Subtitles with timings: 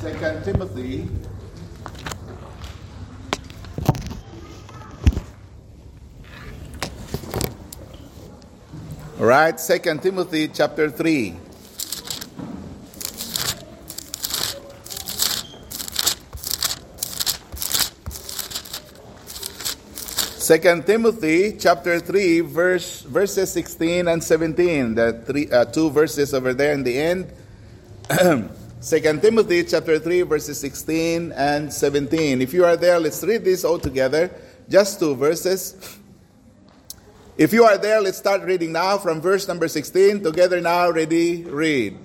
[0.00, 1.08] Second Timothy.
[9.18, 11.34] All right, Second Timothy chapter 3.
[20.38, 26.54] Second Timothy chapter 3 verse verses 16 and 17 the three uh, two verses over
[26.54, 27.30] there in the end
[28.80, 33.64] Second Timothy chapter 3 verses 16 and 17 if you are there let's read this
[33.64, 34.30] all together.
[34.68, 35.98] Just two verses.
[37.36, 41.42] If you are there let's start reading now from verse number 16 together now ready
[41.42, 41.98] read.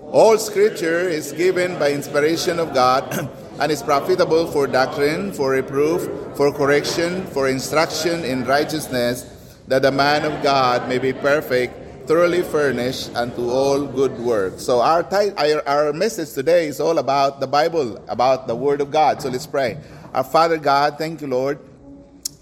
[0.00, 3.04] All scripture is given by inspiration of God
[3.60, 9.24] and is profitable for doctrine for reproof for correction, for instruction in righteousness,
[9.68, 14.62] that the man of God may be perfect, thoroughly furnished unto all good works.
[14.62, 18.92] So our, our, our message today is all about the Bible, about the Word of
[18.92, 19.20] God.
[19.20, 19.78] So let's pray.
[20.14, 21.58] Our Father God, thank you, Lord,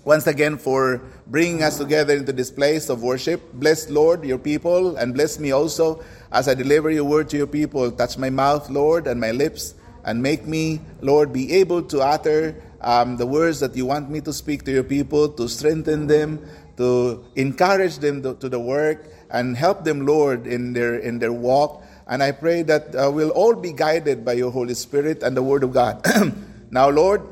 [0.05, 3.41] once again for bringing us together into this place of worship.
[3.55, 7.47] Bless, Lord, your people, and bless me also as I deliver your word to your
[7.47, 7.91] people.
[7.91, 12.63] Touch my mouth, Lord, and my lips, and make me, Lord, be able to utter
[12.83, 16.47] um, the words that you want me to speak to your people, to strengthen them,
[16.77, 21.33] to encourage them to, to the work, and help them, Lord, in their in their
[21.33, 21.83] walk.
[22.07, 25.43] And I pray that uh, we'll all be guided by your Holy Spirit and the
[25.43, 26.07] Word of God.
[26.71, 27.23] now, Lord,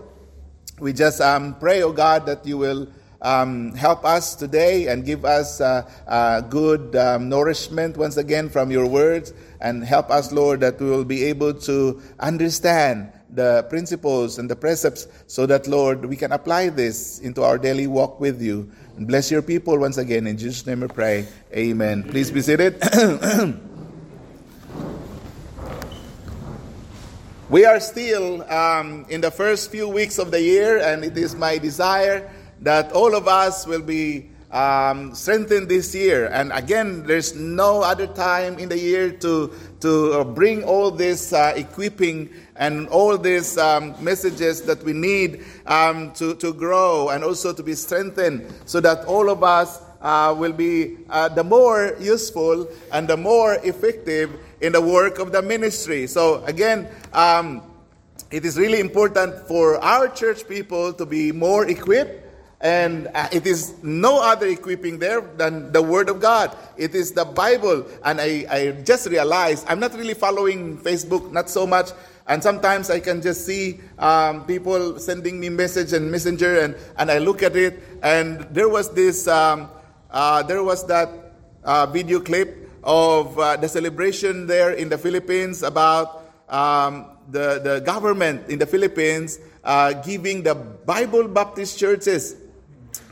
[0.81, 2.89] we just um, pray, oh God, that you will
[3.21, 8.73] um, help us today and give us uh, uh, good um, nourishment once again from
[8.73, 14.39] your words, and help us, Lord, that we will be able to understand the principles
[14.39, 18.43] and the precepts so that, Lord, we can apply this into our daily walk with
[18.43, 18.71] you.
[18.97, 20.27] And bless your people once again.
[20.27, 21.27] In Jesus' name we pray.
[21.55, 22.03] Amen.
[22.03, 22.75] Please be seated.
[27.49, 31.35] we are still um, in the first few weeks of the year, and it is
[31.35, 32.31] my desire
[32.61, 36.27] that all of us will be um, strengthened this year.
[36.27, 41.33] And again, there's no other time in the year to to uh, bring all this
[41.33, 47.25] uh, equipping and all these um, messages that we need um, to, to grow and
[47.25, 51.97] also to be strengthened so that all of us uh, will be uh, the more
[52.01, 56.07] useful and the more effective in the work of the ministry.
[56.07, 57.63] So, again, um,
[58.31, 62.22] it is really important for our church people to be more equipped
[62.63, 66.57] and uh, it is no other equipping there than the Word of God.
[66.77, 67.85] It is the Bible.
[68.05, 71.91] And I, I just realized I'm not really following Facebook, not so much.
[72.29, 77.11] And sometimes I can just see um, people sending me message and messenger, and, and
[77.11, 79.69] I look at it, and there was this, um,
[80.09, 81.11] uh, there was that
[81.65, 87.83] uh, video clip of uh, the celebration there in the Philippines about um, the, the
[87.85, 92.37] government in the Philippines uh, giving the Bible Baptist churches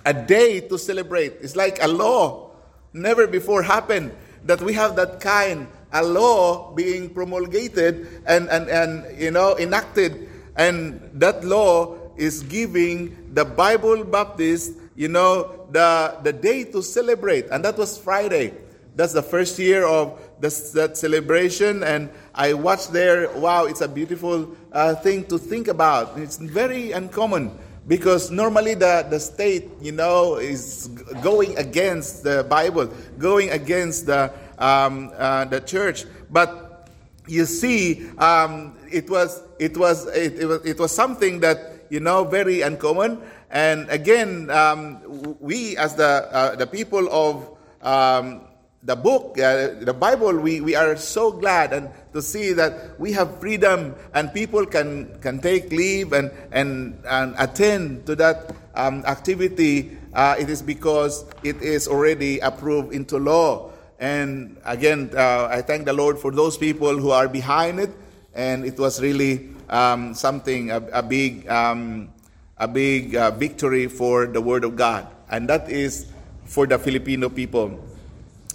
[0.04, 1.34] a day to celebrate.
[1.40, 2.50] It's like a law.
[2.92, 4.12] Never before happened
[4.44, 10.28] that we have that kind a law being promulgated and, and, and you know enacted.
[10.56, 17.46] And that law is giving the bible baptist you know the, the day to celebrate.
[17.50, 18.54] And that was friday.
[18.96, 21.82] That's the first year of this, that celebration.
[21.82, 23.30] And i watched there.
[23.38, 26.18] Wow it's a beautiful uh, thing to think about.
[26.18, 27.56] It's very uncommon
[27.86, 30.88] because normally the, the state, you know, is
[31.22, 32.86] going against the Bible,
[33.18, 36.04] going against the, um, uh, the church.
[36.30, 36.88] But
[37.26, 42.00] you see, um, it, was, it, was, it, it, was, it was something that, you
[42.00, 43.20] know, very uncommon.
[43.50, 48.42] And again, um, we as the, uh, the people of um,
[48.82, 53.12] the book, uh, the Bible, we, we are so glad and to see that we
[53.12, 59.04] have freedom and people can, can take leave and, and, and attend to that um,
[59.04, 59.98] activity.
[60.14, 63.70] Uh, it is because it is already approved into law.
[63.98, 67.90] And again, uh, I thank the Lord for those people who are behind it.
[68.34, 72.08] And it was really um, something, a, a, big, um,
[72.56, 75.06] a big uh, victory for the Word of God.
[75.28, 76.06] And that is
[76.46, 77.89] for the Filipino people.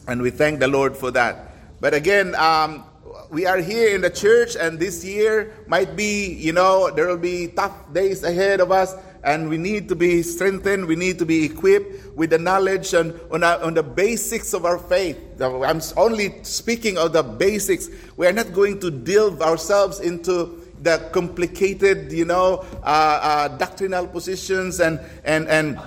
[0.07, 1.51] And we thank the Lord for that.
[1.81, 2.85] But again, um,
[3.29, 7.17] we are here in the church, and this year might be, you know, there will
[7.17, 10.85] be tough days ahead of us, and we need to be strengthened.
[10.85, 14.65] We need to be equipped with the knowledge and on, our, on the basics of
[14.65, 15.17] our faith.
[15.41, 17.89] I'm only speaking of the basics.
[18.17, 24.05] We are not going to delve ourselves into the complicated, you know, uh, uh, doctrinal
[24.07, 25.79] positions and, and, and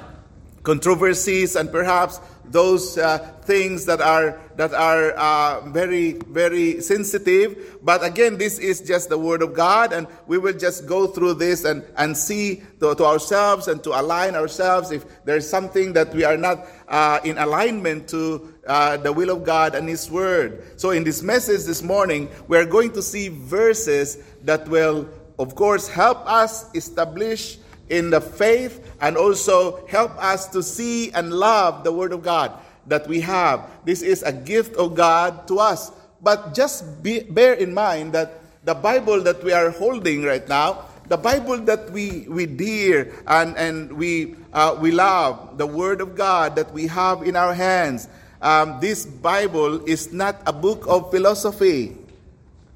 [0.64, 7.78] controversies and perhaps those uh, things that are that are uh, very very sensitive.
[7.82, 11.34] But again, this is just the word of God, and we will just go through
[11.34, 16.14] this and and see to, to ourselves and to align ourselves if there's something that
[16.14, 20.62] we are not uh, in alignment to uh, the will of God and His word.
[20.78, 25.08] So in this message this morning, we are going to see verses that will,
[25.38, 27.58] of course, help us establish
[27.90, 32.52] in the faith and also help us to see and love the Word of God
[32.86, 33.68] that we have.
[33.84, 35.92] This is a gift of God to us.
[36.20, 40.84] But just be, bear in mind that the Bible that we are holding right now,
[41.08, 46.16] the Bible that we, we dear and, and we, uh, we love, the Word of
[46.16, 48.08] God that we have in our hands,
[48.42, 51.96] um, this Bible is not a book of philosophy.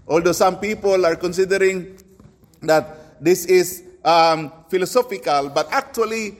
[0.08, 1.98] Although some people are considering
[2.62, 6.38] that this is um, philosophical, but actually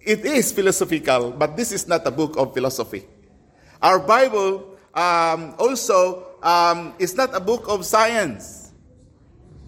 [0.00, 3.06] it is philosophical, but this is not a book of philosophy.
[3.80, 8.72] Our Bible um, also um, is not a book of science.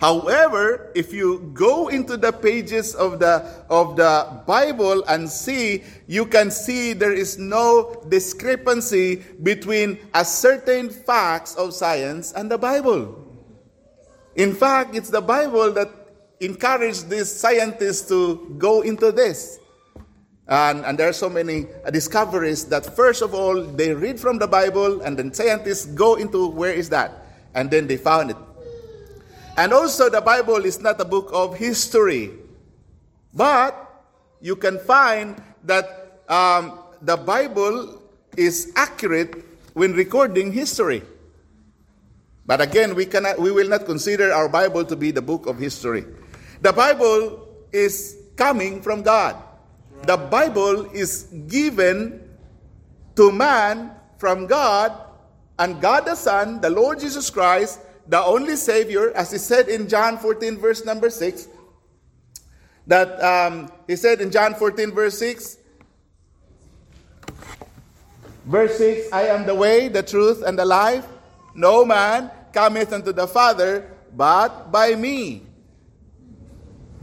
[0.00, 6.26] However, if you go into the pages of the, of the Bible and see, you
[6.26, 13.24] can see there is no discrepancy between a certain facts of science and the Bible.
[14.34, 15.88] In fact, it's the Bible that
[16.40, 19.58] encourage these scientists to go into this.
[20.46, 24.46] And, and there are so many discoveries that, first of all, they read from the
[24.46, 27.26] Bible, and then scientists go into where is that?
[27.54, 28.36] And then they found it.
[29.56, 32.32] And also, the Bible is not a book of history,
[33.32, 33.72] but
[34.40, 38.02] you can find that um, the Bible
[38.36, 41.02] is accurate when recording history.
[42.44, 45.58] But again, we, cannot, we will not consider our Bible to be the book of
[45.58, 46.04] history.
[46.64, 49.36] The Bible is coming from God.
[50.08, 52.24] The Bible is given
[53.16, 54.96] to man from God,
[55.58, 59.90] and God the Son, the Lord Jesus Christ, the only Savior, as he said in
[59.90, 61.48] John 14, verse number 6,
[62.86, 65.58] that um, he said in John 14, verse 6,
[68.46, 71.04] verse 6, I am the way, the truth, and the life.
[71.54, 75.42] No man cometh unto the Father but by me.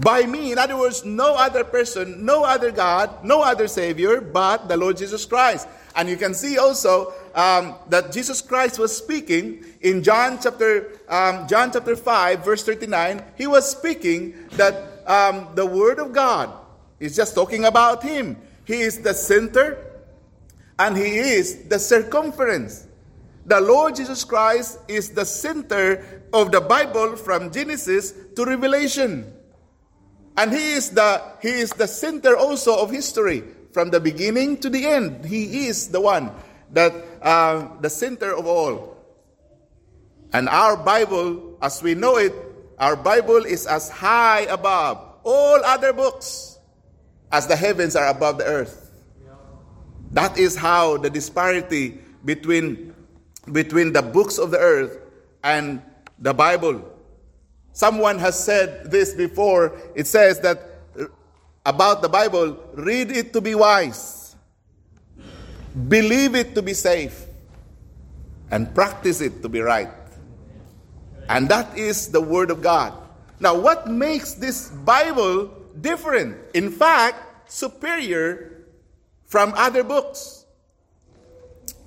[0.01, 4.67] By me, in other words, no other person, no other God, no other Savior but
[4.67, 5.67] the Lord Jesus Christ.
[5.95, 11.47] And you can see also um, that Jesus Christ was speaking in John chapter um,
[11.47, 13.21] John chapter five verse thirty nine.
[13.37, 16.49] He was speaking that um, the Word of God
[16.99, 18.37] is just talking about Him.
[18.65, 19.77] He is the center,
[20.79, 22.87] and He is the circumference.
[23.45, 29.33] The Lord Jesus Christ is the center of the Bible from Genesis to Revelation.
[30.37, 33.43] And he is the he is the center also of history
[33.73, 35.25] from the beginning to the end.
[35.25, 36.31] He is the one
[36.71, 38.97] that uh, the center of all.
[40.33, 42.33] And our Bible, as we know it,
[42.79, 46.57] our Bible is as high above all other books
[47.31, 48.91] as the heavens are above the earth.
[50.11, 52.93] That is how the disparity between
[53.51, 54.99] between the books of the earth
[55.43, 55.81] and
[56.19, 56.90] the Bible
[57.73, 59.77] Someone has said this before.
[59.95, 60.61] It says that
[60.99, 61.05] uh,
[61.65, 64.35] about the Bible read it to be wise,
[65.87, 67.25] believe it to be safe,
[68.51, 69.89] and practice it to be right.
[71.29, 72.93] And that is the Word of God.
[73.39, 75.47] Now, what makes this Bible
[75.79, 76.37] different?
[76.53, 78.65] In fact, superior
[79.25, 80.45] from other books.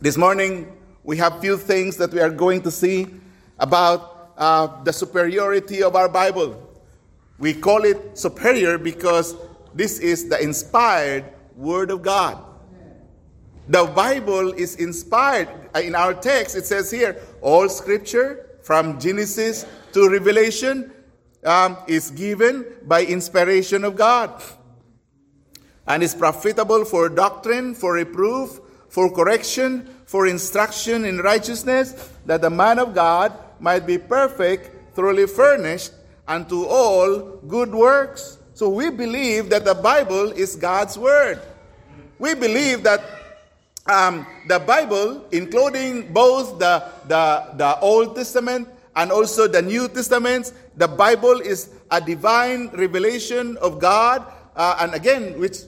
[0.00, 0.72] This morning,
[1.02, 3.06] we have few things that we are going to see
[3.58, 6.60] about uh, the superiority of our Bible.
[7.38, 9.36] We call it superior because
[9.74, 11.24] this is the inspired
[11.56, 12.42] Word of God.
[13.68, 15.48] The Bible is inspired.
[15.74, 20.92] Uh, in our text, it says here, all scripture from Genesis to Revelation
[21.44, 24.42] um, is given by inspiration of God
[25.86, 32.50] and is profitable for doctrine, for reproof, for correction, for instruction in righteousness, that the
[32.50, 35.92] man of God might be perfect, thoroughly furnished
[36.26, 38.38] unto all good works.
[38.54, 41.40] So we believe that the Bible is God's Word.
[42.18, 43.02] We believe that
[43.86, 50.52] um, the Bible, including both the, the, the Old Testament and also the New Testament,
[50.76, 54.24] the Bible is a divine revelation of God,
[54.56, 55.58] uh, and again, which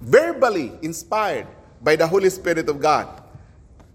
[0.00, 1.46] verbally inspired
[1.82, 3.08] by the Holy Spirit of God.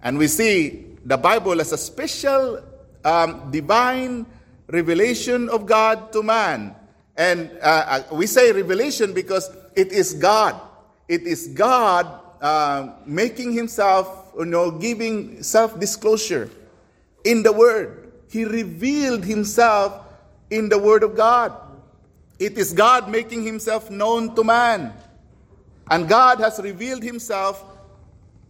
[0.01, 2.61] And we see the Bible as a special
[3.03, 4.25] um, divine
[4.67, 6.75] revelation of God to man.
[7.15, 10.59] And uh, uh, we say revelation because it is God.
[11.07, 12.07] It is God
[12.41, 16.49] uh, making himself, you know, giving self disclosure
[17.23, 18.11] in the Word.
[18.29, 20.05] He revealed himself
[20.49, 21.53] in the Word of God.
[22.39, 24.93] It is God making himself known to man.
[25.89, 27.63] And God has revealed himself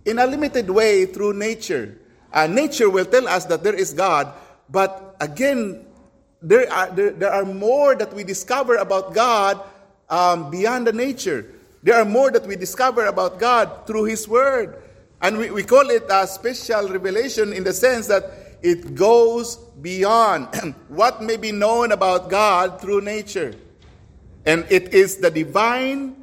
[0.05, 1.97] in a limited way through nature.
[2.31, 4.33] Uh, nature will tell us that there is God,
[4.69, 5.85] but again,
[6.41, 9.61] there are, there, there are more that we discover about God
[10.09, 11.45] um, beyond the nature.
[11.83, 14.81] There are more that we discover about God through His Word.
[15.21, 18.23] And we, we call it a special revelation in the sense that
[18.61, 23.55] it goes beyond what may be known about God through nature.
[24.45, 26.15] And it is the divine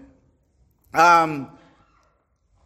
[0.93, 1.51] um,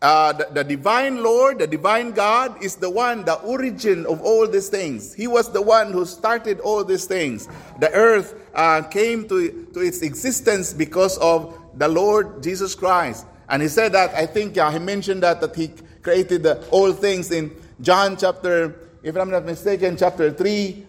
[0.05, 4.47] uh, the, the, divine Lord, the divine God, is the one, the origin of all
[4.47, 5.15] these things.
[5.15, 7.49] He was the one who started all these things.
[7.81, 13.25] The earth uh, came to, to its existence because of the Lord Jesus Christ.
[13.49, 15.71] And he said that, I think uh, he mentioned that, that he
[16.03, 20.87] created the, all things in John chapter, if I'm not mistaken, chapter 3.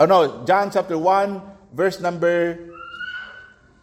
[0.00, 1.42] Oh no, John chapter 1,
[1.74, 2.70] verse number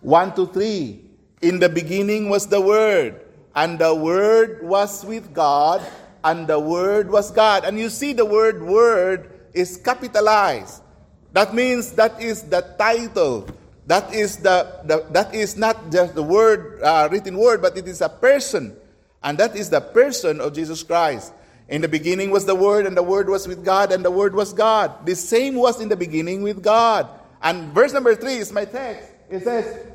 [0.02, 1.02] 1 to 3.
[1.44, 3.22] In the beginning was the Word
[3.56, 5.82] and the Word was with God,
[6.24, 7.64] and the Word was God.
[7.64, 10.84] And you see the word Word is capitalized.
[11.32, 13.48] That means that is the title.
[13.88, 17.88] That is, the, the that is not just the word, uh, written word, but it
[17.88, 18.76] is a person.
[19.24, 21.34] And that is the person of Jesus Christ.
[21.68, 24.36] In the beginning was the Word, and the Word was with God, and the Word
[24.36, 25.06] was God.
[25.06, 27.10] The same was in the beginning with God.
[27.42, 29.10] And verse number three is my text.
[29.30, 29.88] It says,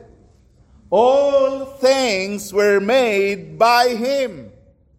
[0.90, 4.50] all things were made by him,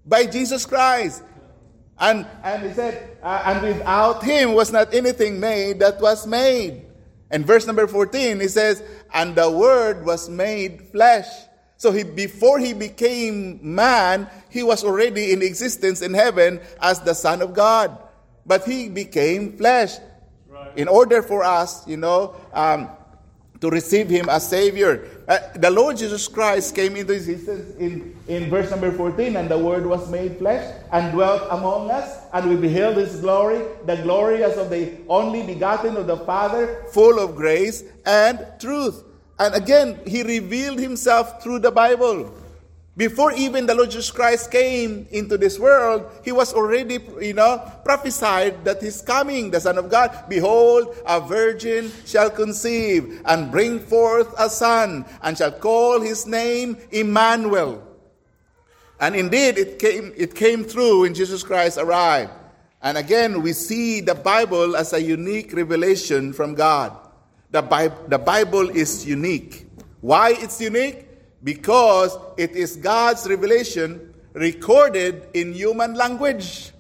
[0.06, 1.24] by Jesus Christ.
[2.00, 6.86] And, and he said, uh, and without him was not anything made that was made.
[7.30, 8.82] And verse number 14, he says,
[9.14, 11.28] and the word was made flesh.
[11.78, 17.14] So he, before he became man, he was already in existence in heaven as the
[17.14, 17.98] Son of God.
[18.46, 19.96] But he became flesh.
[20.48, 20.78] Right.
[20.78, 22.90] In order for us, you know, um,
[23.62, 25.08] to receive him as Savior.
[25.28, 29.58] Uh, the Lord Jesus Christ came into existence in, in verse number 14, and the
[29.58, 34.44] Word was made flesh and dwelt among us, and we beheld his glory, the glory
[34.44, 39.04] as of the only begotten of the Father, full of grace and truth.
[39.40, 42.34] And again, he revealed himself through the Bible.
[42.98, 47.58] Before even the Lord Jesus Christ came into this world, he was already, you know,
[47.86, 50.26] prophesied that he's coming, the Son of God.
[50.28, 56.78] Behold, a virgin shall conceive and bring forth a son, and shall call his name
[56.92, 57.82] Emmanuel.
[59.00, 62.32] And indeed, it came, it came through when Jesus Christ arrived.
[62.84, 66.92] And again, we see the Bible as a unique revelation from God.
[67.52, 69.66] The Bible, the Bible is unique.
[70.02, 71.08] Why it's unique?
[71.44, 76.72] Because it is God's revelation recorded in human language.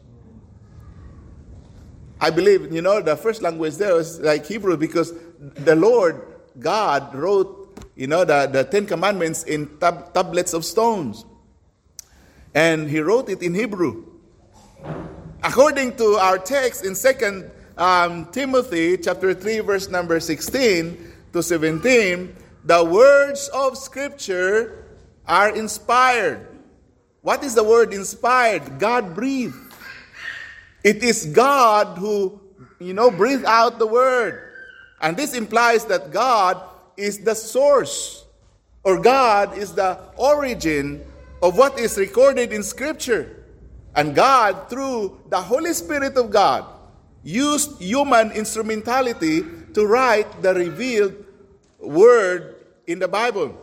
[2.20, 6.22] I believe, you know, the first language there was like Hebrew because the Lord
[6.60, 11.26] God wrote, you know, the, the Ten Commandments in tab- tablets of stones.
[12.54, 14.06] And he wrote it in Hebrew.
[15.44, 22.36] According to our text in Second um, Timothy chapter 3, verse number 16 to 17,
[22.64, 24.86] the words of Scripture
[25.26, 26.48] are inspired.
[27.22, 28.80] What is the word inspired?
[28.80, 29.56] God breathed.
[30.84, 32.42] It is God who,
[32.80, 34.54] you know, breathed out the word.
[35.02, 36.62] And this implies that God
[36.98, 38.26] is the source,
[38.84, 41.04] or God is the origin
[41.42, 43.46] of what is recorded in Scripture.
[43.96, 46.66] And God, through the Holy Spirit of God,
[47.24, 51.14] used human instrumentality to write the revealed
[51.80, 52.51] word
[52.92, 53.58] in the Bible.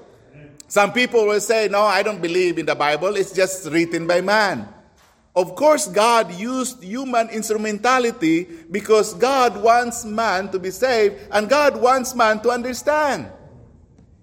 [0.69, 4.21] Some people will say, No, I don't believe in the Bible, it's just written by
[4.21, 4.69] man.
[5.35, 11.81] Of course, God used human instrumentality because God wants man to be saved and God
[11.81, 13.31] wants man to understand.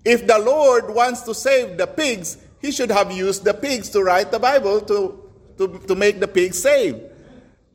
[0.04, 4.04] If the Lord wants to save the pigs, he should have used the pigs to
[4.04, 7.00] write the Bible to, to, to make the pigs saved.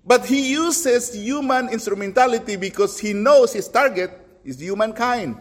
[0.05, 4.11] But he uses human instrumentality because he knows his target
[4.45, 5.37] is humankind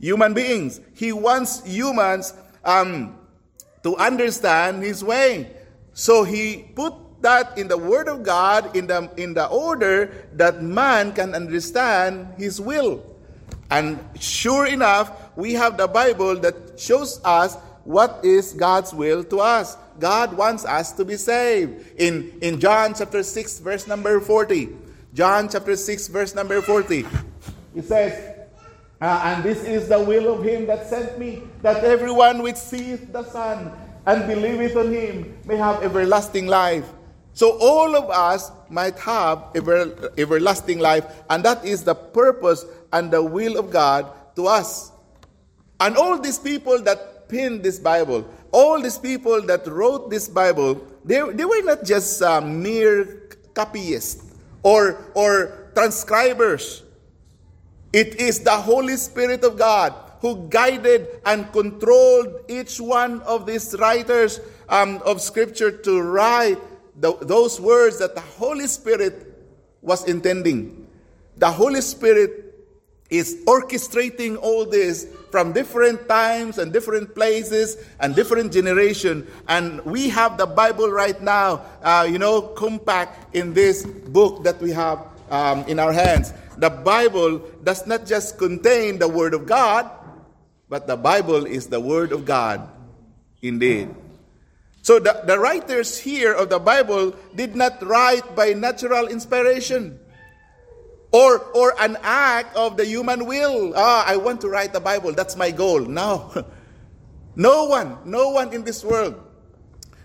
[0.00, 0.80] human beings.
[0.94, 3.16] He wants humans um,
[3.82, 5.50] to understand His way.
[5.92, 10.62] So He put that in the Word of God in the, in the order that
[10.62, 13.04] man can understand His will.
[13.70, 19.40] And sure enough, we have the Bible that shows us what is God's will to
[19.40, 19.76] us.
[19.98, 21.98] God wants us to be saved.
[21.98, 24.68] In, in John chapter 6, verse number 40.
[25.14, 27.04] John chapter 6, verse number 40.
[27.74, 28.37] It says,
[29.00, 33.12] uh, and this is the will of him that sent me, that everyone which seeth
[33.12, 33.72] the Son
[34.06, 36.86] and believeth on him may have everlasting life.
[37.32, 43.10] So all of us might have ever, everlasting life, and that is the purpose and
[43.10, 44.90] the will of God to us.
[45.78, 50.84] And all these people that penned this Bible, all these people that wrote this Bible,
[51.04, 56.82] they, they were not just uh, mere copyists or, or transcribers.
[57.92, 63.74] It is the Holy Spirit of God who guided and controlled each one of these
[63.78, 66.58] writers um, of Scripture to write
[67.00, 69.34] the, those words that the Holy Spirit
[69.80, 70.86] was intending.
[71.36, 72.48] The Holy Spirit
[73.10, 80.10] is orchestrating all this from different times and different places and different generation and we
[80.10, 85.06] have the bible right now uh, you know compact in this book that we have
[85.30, 89.88] um, in our hands the bible does not just contain the word of god
[90.68, 92.68] but the bible is the word of god
[93.42, 93.88] indeed
[94.88, 100.00] so the, the writers here of the Bible did not write by natural inspiration
[101.12, 103.72] or, or an act of the human will.
[103.76, 105.12] Ah, I want to write the Bible.
[105.12, 105.80] That's my goal.
[105.80, 106.32] No.
[107.36, 109.14] No one, no one in this world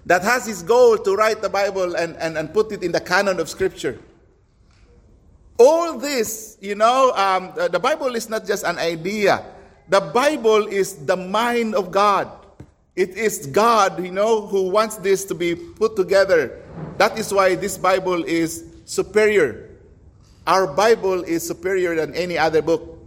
[0.05, 3.01] that has his goal to write the Bible and, and, and put it in the
[3.01, 3.97] canon of Scripture.
[5.57, 9.45] All this, you know, um, the Bible is not just an idea.
[9.89, 12.29] The Bible is the mind of God.
[12.95, 16.61] It is God, you know, who wants this to be put together.
[16.97, 19.69] That is why this Bible is superior.
[20.45, 22.99] Our Bible is superior than any other book.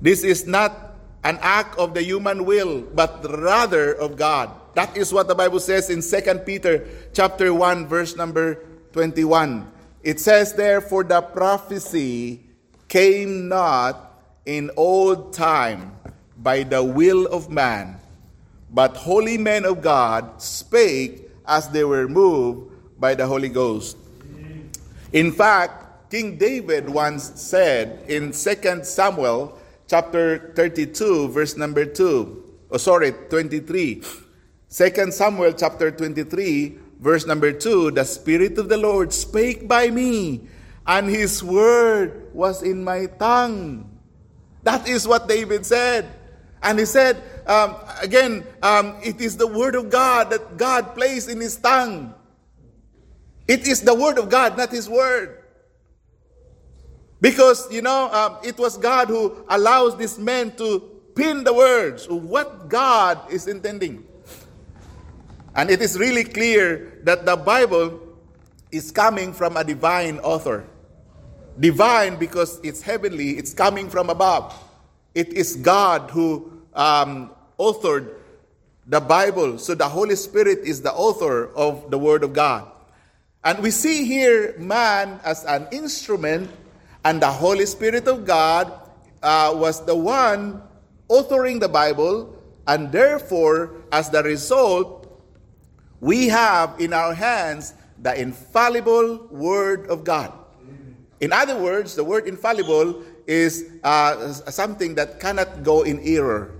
[0.00, 0.94] This is not
[1.24, 4.50] an act of the human will, but rather of God.
[4.74, 9.66] That is what the Bible says in 2 Peter chapter 1 verse number 21.
[10.02, 12.40] It says therefore, the prophecy
[12.88, 15.96] came not in old time
[16.36, 18.00] by the will of man
[18.72, 23.96] but holy men of God spake as they were moved by the Holy Ghost.
[25.12, 32.76] In fact, King David once said in 2 Samuel chapter 32, verse number 2, oh
[32.76, 34.02] sorry, 23.
[34.70, 40.46] 2 Samuel chapter 23, verse number 2, the Spirit of the Lord spake by me,
[40.86, 43.98] and his word was in my tongue.
[44.62, 46.06] That is what David said.
[46.62, 51.30] And he said, um, again, um, it is the word of God that God placed
[51.30, 52.14] in his tongue.
[53.48, 55.38] It is the word of God, not his word.
[57.20, 60.80] Because, you know, um, it was God who allows this man to
[61.14, 64.06] pin the words of what God is intending.
[65.54, 68.00] And it is really clear that the Bible
[68.70, 70.64] is coming from a divine author.
[71.58, 74.54] Divine because it's heavenly, it's coming from above.
[75.14, 78.14] It is God who um, authored
[78.86, 79.58] the Bible.
[79.58, 82.70] So the Holy Spirit is the author of the Word of God.
[83.42, 86.50] And we see here man as an instrument,
[87.04, 88.70] and the Holy Spirit of God
[89.22, 90.62] uh, was the one
[91.08, 92.36] authoring the Bible,
[92.66, 94.99] and therefore, as the result,
[96.00, 100.32] we have in our hands the infallible Word of God.
[101.20, 106.50] In other words, the word infallible is uh, something that cannot go in error.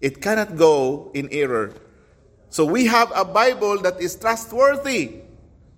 [0.00, 1.74] It cannot go in error.
[2.48, 5.26] So we have a Bible that is trustworthy.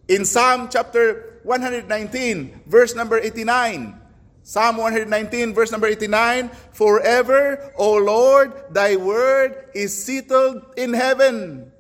[0.07, 3.97] In Psalm chapter 119, verse number 89.
[4.43, 11.73] Psalm 119, verse number 89 Forever, O Lord, thy word is settled in heaven.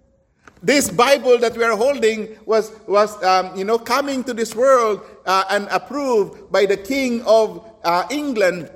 [0.62, 5.00] This Bible that we are holding was, was um, you know, coming to this world
[5.24, 8.70] uh, and approved by the King of uh, England,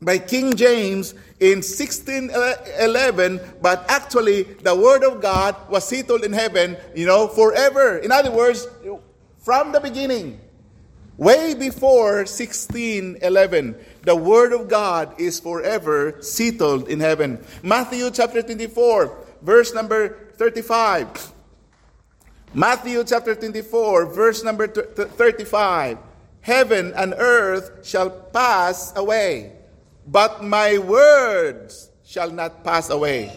[0.00, 6.78] by King James in 1611, but actually the Word of God was settled in heaven,
[6.94, 7.98] you know, forever.
[7.98, 8.66] In other words,
[9.38, 10.40] from the beginning,
[11.18, 17.44] way before 1611, the Word of God is forever settled in heaven.
[17.62, 21.32] Matthew chapter 24, verse number 35.
[22.54, 25.98] Matthew chapter 24, verse number 35.
[26.40, 29.60] Heaven and earth shall pass away
[30.10, 33.30] but my words shall not pass away.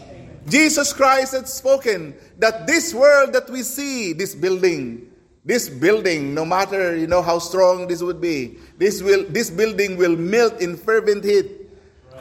[0.47, 5.07] Jesus Christ had spoken that this world that we see, this building,
[5.45, 9.95] this building, no matter you know how strong this would be, this will this building
[9.97, 11.62] will melt in fervent heat.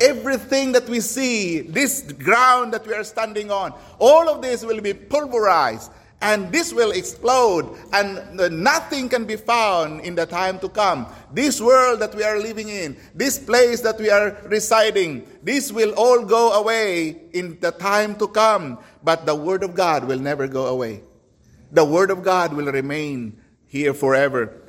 [0.01, 4.81] Everything that we see, this ground that we are standing on, all of this will
[4.81, 5.91] be pulverized
[6.23, 11.05] and this will explode, and nothing can be found in the time to come.
[11.35, 15.93] This world that we are living in, this place that we are residing, this will
[15.97, 20.47] all go away in the time to come, but the Word of God will never
[20.47, 21.03] go away.
[21.73, 24.63] The Word of God will remain here forever.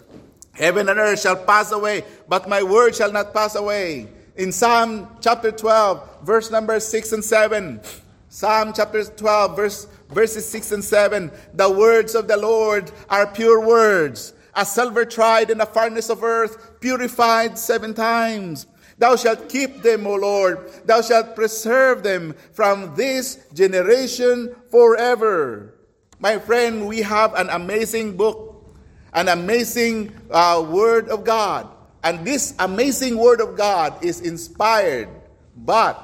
[0.53, 4.07] Heaven and earth shall pass away, but my word shall not pass away.
[4.35, 7.79] In Psalm chapter 12, verse number 6 and 7,
[8.29, 13.63] Psalm chapter 12, verse verses 6 and 7 The words of the Lord are pure
[13.63, 18.65] words, a silver tried in the furnace of earth, purified seven times.
[18.97, 20.67] Thou shalt keep them, O Lord.
[20.85, 25.75] Thou shalt preserve them from this generation forever.
[26.19, 28.65] My friend, we have an amazing book,
[29.13, 31.69] an amazing uh, Word of God.
[32.03, 35.07] And this amazing Word of God is inspired.
[35.55, 35.97] But,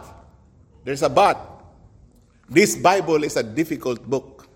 [0.83, 1.37] there's a but.
[2.49, 4.47] This Bible is a difficult book.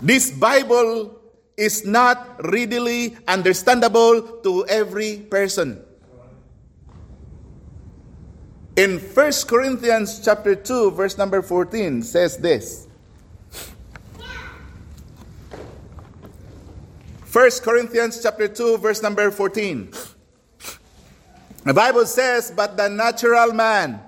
[0.00, 1.20] This Bible
[1.56, 5.82] is not readily understandable to every person.
[8.74, 12.88] In 1 Corinthians chapter 2 verse number 14 says this.
[17.32, 19.88] 1 Corinthians chapter 2 verse number 14.
[21.64, 24.02] The Bible says, "But the natural man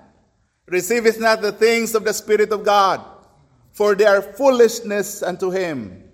[0.68, 3.00] receiveth not the things of the Spirit of God,
[3.72, 6.04] for they are foolishness unto him.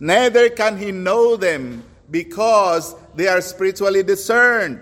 [0.00, 4.80] Neither can he know them, because they are spiritually discerned.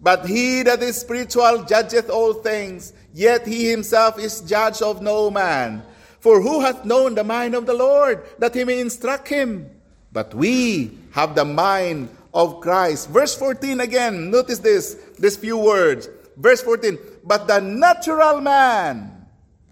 [0.00, 5.32] But he that is spiritual judgeth all things, yet he himself is judge of no
[5.32, 5.82] man.
[6.20, 9.75] For who hath known the mind of the Lord, that he may instruct him?
[10.16, 13.10] But we have the mind of Christ.
[13.10, 16.08] Verse 14 again, notice this, these few words.
[16.38, 19.26] Verse 14, but the natural man,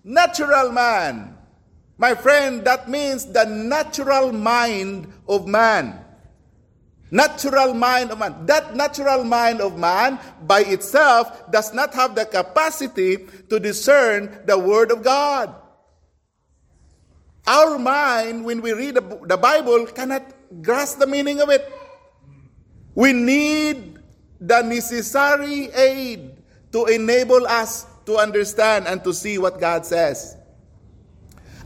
[0.05, 1.35] natural man,
[1.97, 5.99] my friend, that means the natural mind of man.
[7.11, 8.45] Natural mind of man.
[8.45, 14.59] That natural mind of man by itself does not have the capacity to discern the
[14.59, 15.55] Word of God.
[17.47, 20.25] Our mind, when we read the Bible, cannot
[20.63, 21.71] grasp the meaning of it.
[22.95, 23.99] We need
[24.41, 26.37] the necessary aid
[26.73, 30.37] to enable us to understand and to see what God says.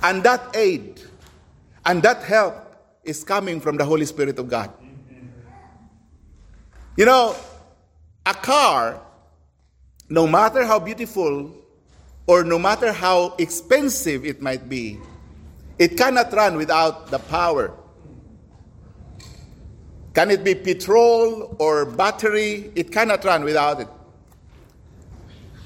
[0.03, 1.01] And that aid
[1.85, 2.55] and that help
[3.05, 4.73] is coming from the Holy Spirit of God.
[6.97, 7.37] You know,
[8.27, 9.01] a car,
[10.09, 11.55] no matter how beautiful
[12.27, 14.99] or no matter how expensive it might be,
[15.79, 17.73] it cannot run without the power.
[20.15, 22.73] Can it be petrol or battery?
[22.75, 23.89] It cannot run without it.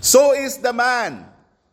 [0.01, 1.27] So is the man.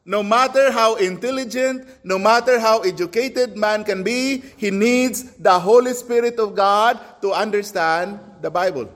[0.05, 5.93] No matter how intelligent, no matter how educated man can be, he needs the Holy
[5.93, 8.89] Spirit of God to understand the Bible.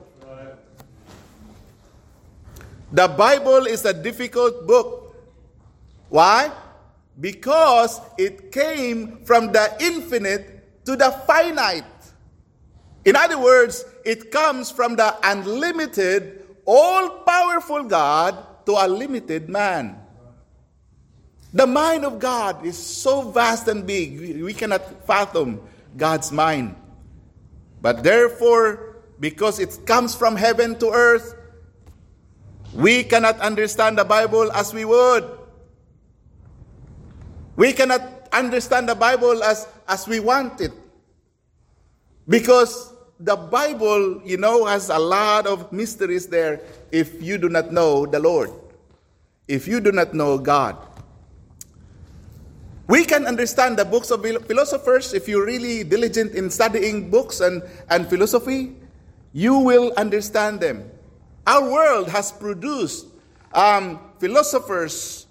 [2.90, 5.14] The Bible is a difficult book.
[6.08, 6.50] Why?
[7.20, 11.84] Because it came from the infinite to the finite.
[13.04, 20.00] In other words, it comes from the unlimited, all powerful God to a limited man.
[21.52, 25.60] The mind of God is so vast and big, we cannot fathom
[25.96, 26.74] God's mind.
[27.80, 31.36] But therefore, because it comes from heaven to earth,
[32.72, 35.33] we cannot understand the Bible as we would.
[37.56, 40.72] We cannot understand the Bible as, as we want it.
[42.28, 47.72] Because the Bible, you know, has a lot of mysteries there if you do not
[47.72, 48.50] know the Lord,
[49.46, 50.76] if you do not know God.
[52.86, 57.62] We can understand the books of philosophers if you're really diligent in studying books and,
[57.88, 58.76] and philosophy,
[59.32, 60.90] you will understand them.
[61.46, 63.06] Our world has produced
[63.54, 65.23] um, philosophers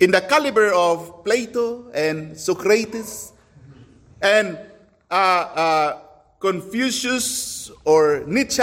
[0.00, 3.32] in the caliber of Plato and Socrates
[4.20, 4.58] and
[5.10, 5.98] uh, uh,
[6.40, 8.62] Confucius or Nietzsche.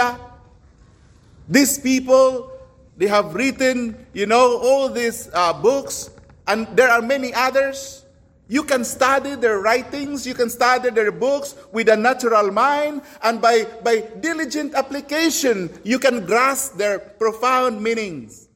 [1.48, 2.52] These people,
[2.96, 6.10] they have written, you know, all these uh, books,
[6.46, 8.04] and there are many others.
[8.48, 13.40] You can study their writings, you can study their books with a natural mind, and
[13.40, 18.48] by, by diligent application, you can grasp their profound meanings.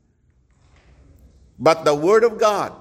[1.58, 2.72] But the Word of God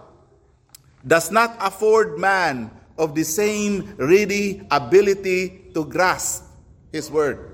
[1.06, 6.44] does not afford man of the same ready ability to grasp
[6.92, 7.52] His Word.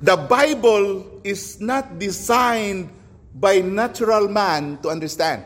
[0.00, 2.90] The Bible is not designed
[3.34, 5.44] by natural man to understand.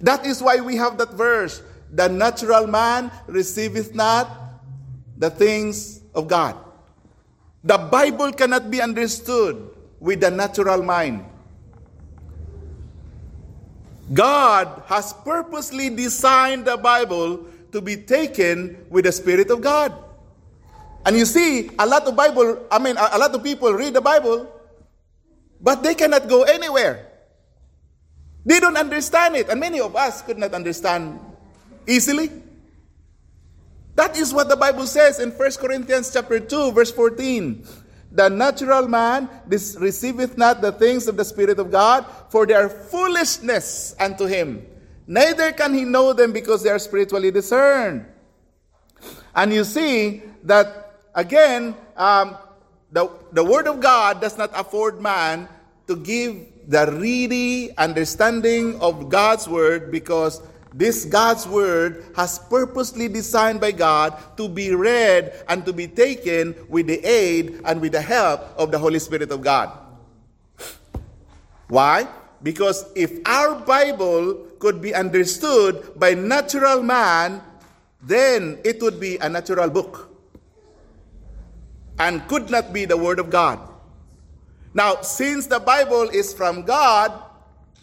[0.00, 1.62] That is why we have that verse
[1.94, 4.28] the natural man receiveth not
[5.16, 6.56] the things of God.
[7.62, 11.24] The Bible cannot be understood with the natural mind.
[14.12, 19.94] God has purposely designed the Bible to be taken with the Spirit of God.
[21.06, 24.00] And you see, a lot of Bible, I mean, a lot of people read the
[24.00, 24.48] Bible,
[25.60, 27.08] but they cannot go anywhere.
[28.44, 29.48] They don't understand it.
[29.48, 31.18] And many of us could not understand
[31.86, 32.30] easily.
[33.96, 37.66] That is what the Bible says in 1 Corinthians chapter 2, verse 14.
[38.14, 42.68] The natural man receiveth not the things of the Spirit of God, for they are
[42.68, 44.64] foolishness unto him.
[45.06, 48.06] Neither can he know them because they are spiritually discerned.
[49.34, 52.38] And you see that, again, um,
[52.92, 55.48] the, the Word of God does not afford man
[55.88, 56.36] to give
[56.68, 60.40] the ready understanding of God's Word because
[60.74, 66.54] this God's Word has purposely designed by God to be read and to be taken
[66.68, 69.70] with the aid and with the help of the Holy Spirit of God.
[71.68, 72.08] Why?
[72.42, 77.40] Because if our Bible could be understood by natural man,
[78.02, 80.10] then it would be a natural book
[82.00, 83.60] and could not be the Word of God.
[84.74, 87.14] Now, since the Bible is from God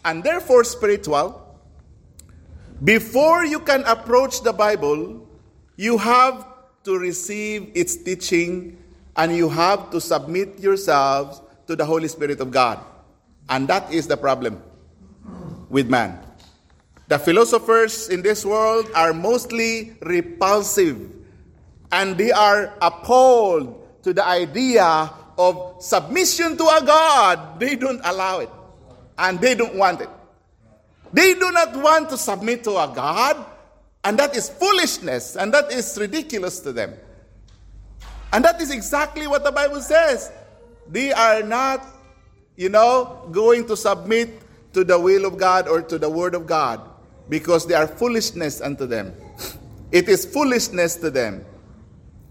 [0.04, 1.41] and therefore spiritual,
[2.84, 5.26] before you can approach the Bible,
[5.76, 6.46] you have
[6.84, 8.78] to receive its teaching
[9.16, 12.80] and you have to submit yourselves to the Holy Spirit of God.
[13.48, 14.62] And that is the problem
[15.68, 16.18] with man.
[17.08, 21.10] The philosophers in this world are mostly repulsive
[21.92, 27.60] and they are appalled to the idea of submission to a God.
[27.60, 28.50] They don't allow it
[29.18, 30.08] and they don't want it.
[31.12, 33.44] They do not want to submit to a God,
[34.04, 36.94] and that is foolishness, and that is ridiculous to them.
[38.32, 40.32] And that is exactly what the Bible says.
[40.88, 41.84] They are not,
[42.56, 44.40] you know, going to submit
[44.72, 46.80] to the will of God or to the word of God
[47.28, 49.14] because they are foolishness unto them.
[49.92, 51.44] It is foolishness to them.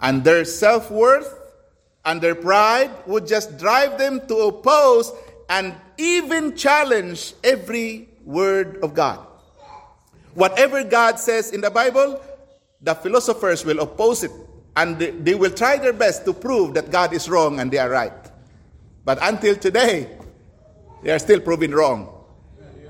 [0.01, 1.29] And their self worth
[2.03, 5.13] and their pride would just drive them to oppose
[5.47, 9.19] and even challenge every Word of God.
[10.33, 12.21] Whatever God says in the Bible,
[12.81, 14.31] the philosophers will oppose it
[14.75, 17.89] and they will try their best to prove that God is wrong and they are
[17.89, 18.13] right.
[19.03, 20.09] But until today,
[21.03, 22.09] they are still proven wrong.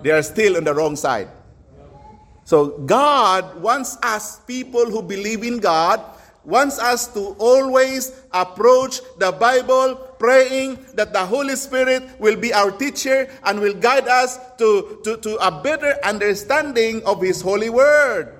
[0.04, 1.30] They are still on the wrong side.
[2.44, 6.02] So God wants us, people who believe in God,
[6.44, 12.70] wants us to always approach the Bible praying that the Holy Spirit will be our
[12.70, 18.38] teacher and will guide us to, to, to a better understanding of His holy word.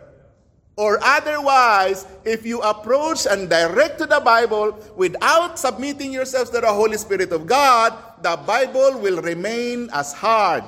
[0.78, 6.72] Or otherwise, if you approach and direct to the Bible without submitting yourselves to the
[6.72, 10.64] Holy Spirit of God, the Bible will remain as hard,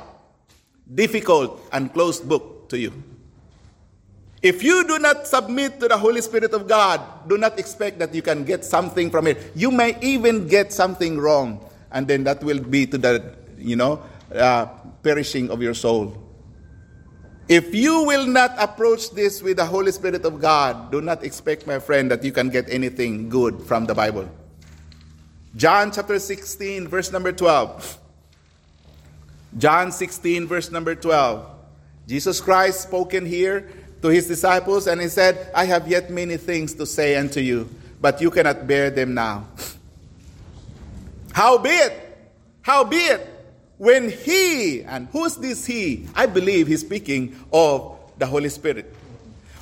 [0.90, 3.13] difficult, and closed book to you.
[4.44, 8.14] If you do not submit to the Holy Spirit of God, do not expect that
[8.14, 9.40] you can get something from it.
[9.56, 14.04] You may even get something wrong, and then that will be to the, you know,
[14.36, 14.66] uh,
[15.02, 16.20] perishing of your soul.
[17.48, 21.66] If you will not approach this with the Holy Spirit of God, do not expect,
[21.66, 24.28] my friend, that you can get anything good from the Bible.
[25.56, 27.98] John chapter 16, verse number 12.
[29.58, 31.48] John 16, verse number 12.
[32.08, 33.70] Jesus Christ spoken here
[34.04, 37.70] to his disciples, and he said, I have yet many things to say unto you,
[38.02, 39.48] but you cannot bear them now.
[41.32, 41.94] Howbeit,
[42.62, 43.26] howbeit,
[43.78, 46.06] when he, and who's this he?
[46.14, 48.94] I believe he's speaking of the Holy Spirit.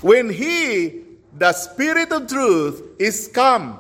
[0.02, 1.04] When he,
[1.38, 3.80] the Spirit of truth, is come,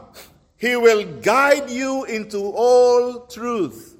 [0.57, 3.97] he will guide you into all truth.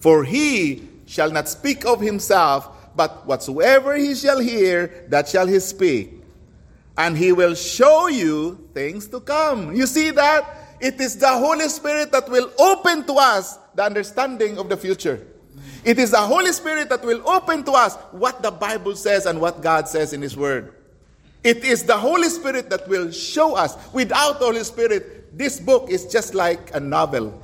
[0.00, 5.58] For he shall not speak of himself, but whatsoever he shall hear, that shall he
[5.60, 6.22] speak.
[6.96, 9.74] And he will show you things to come.
[9.74, 10.76] You see that?
[10.80, 15.26] It is the Holy Spirit that will open to us the understanding of the future.
[15.84, 19.40] It is the Holy Spirit that will open to us what the Bible says and
[19.40, 20.74] what God says in His Word.
[21.42, 23.76] It is the Holy Spirit that will show us.
[23.92, 27.38] Without the Holy Spirit, this book is just like a novel.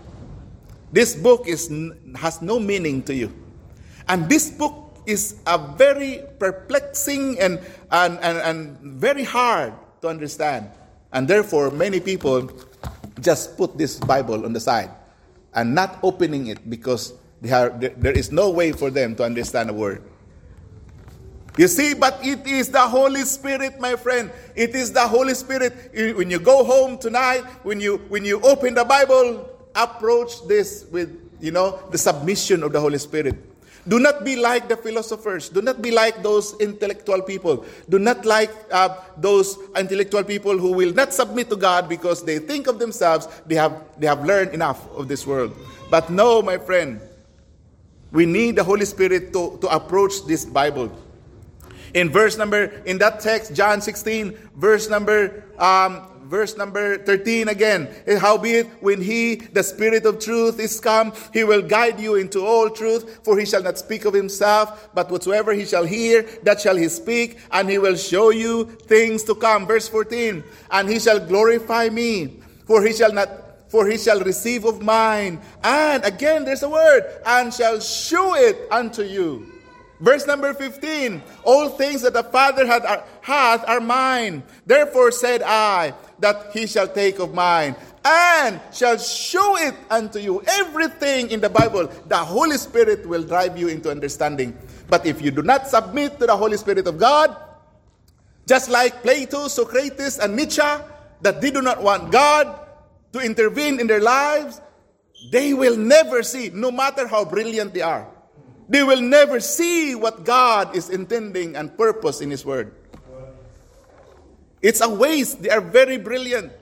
[0.93, 1.71] This book is,
[2.17, 3.33] has no meaning to you.
[4.09, 10.71] And this book is a very perplexing and, and, and, and very hard to understand.
[11.13, 12.51] And therefore, many people
[13.21, 14.91] just put this Bible on the side
[15.55, 17.15] and not opening it because
[17.51, 20.03] are, there is no way for them to understand a word.
[21.59, 24.31] You see, but it is the Holy Spirit, my friend.
[24.55, 25.91] It is the Holy Spirit.
[25.93, 31.11] When you go home tonight, when you when you open the Bible, approach this with
[31.41, 33.50] you know the submission of the Holy Spirit.
[33.89, 35.49] Do not be like the philosophers.
[35.49, 37.65] Do not be like those intellectual people.
[37.89, 42.39] Do not like uh, those intellectual people who will not submit to God because they
[42.39, 45.57] think of themselves they have they have learned enough of this world.
[45.91, 47.01] But no, my friend,
[48.13, 50.91] we need the Holy Spirit to, to approach this Bible.
[51.95, 57.89] In verse number, in that text, John 16, verse number, um, verse number 13 again.
[58.07, 62.71] Howbeit, when he, the Spirit of truth, is come, he will guide you into all
[62.71, 66.77] truth, for he shall not speak of himself, but whatsoever he shall hear, that shall
[66.77, 69.67] he speak, and he will show you things to come.
[69.67, 73.29] Verse 14, and he shall glorify me, for he shall not
[73.71, 75.41] for he shall receive of mine.
[75.63, 79.60] And again, there's a word, and shall shew it unto you.
[80.01, 84.43] Verse number 15 All things that the Father had, are, hath are mine.
[84.67, 90.43] Therefore said I, that he shall take of mine, and shall show it unto you.
[90.49, 94.57] Everything in the Bible, the Holy Spirit will drive you into understanding.
[94.89, 97.37] But if you do not submit to the Holy Spirit of God,
[98.49, 100.63] just like Plato, Socrates, and Nietzsche,
[101.21, 102.59] that they do not want God,
[103.13, 104.61] to intervene in their lives,
[105.31, 108.09] they will never see, no matter how brilliant they are,
[108.71, 112.73] they will never see what God is intending and purpose in His Word.
[114.63, 115.43] It's a waste.
[115.43, 116.53] They are very brilliant.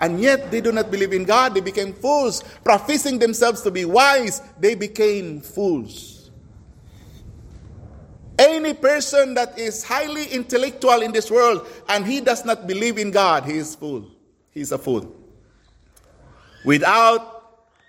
[0.00, 1.54] And yet they do not believe in God.
[1.54, 2.42] They became fools.
[2.64, 6.32] Professing themselves to be wise, they became fools.
[8.36, 13.12] Any person that is highly intellectual in this world and he does not believe in
[13.12, 14.10] God, he is fool.
[14.50, 15.14] He's a fool.
[16.64, 17.33] Without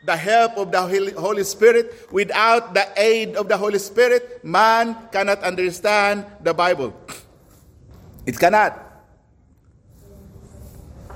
[0.06, 0.82] the help of the
[1.18, 6.94] Holy Spirit, without the aid of the Holy Spirit, man cannot understand the Bible.
[8.26, 8.74] It cannot.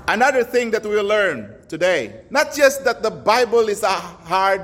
[0.06, 4.62] Another thing that we'll learn today, not just that the Bible is a hard,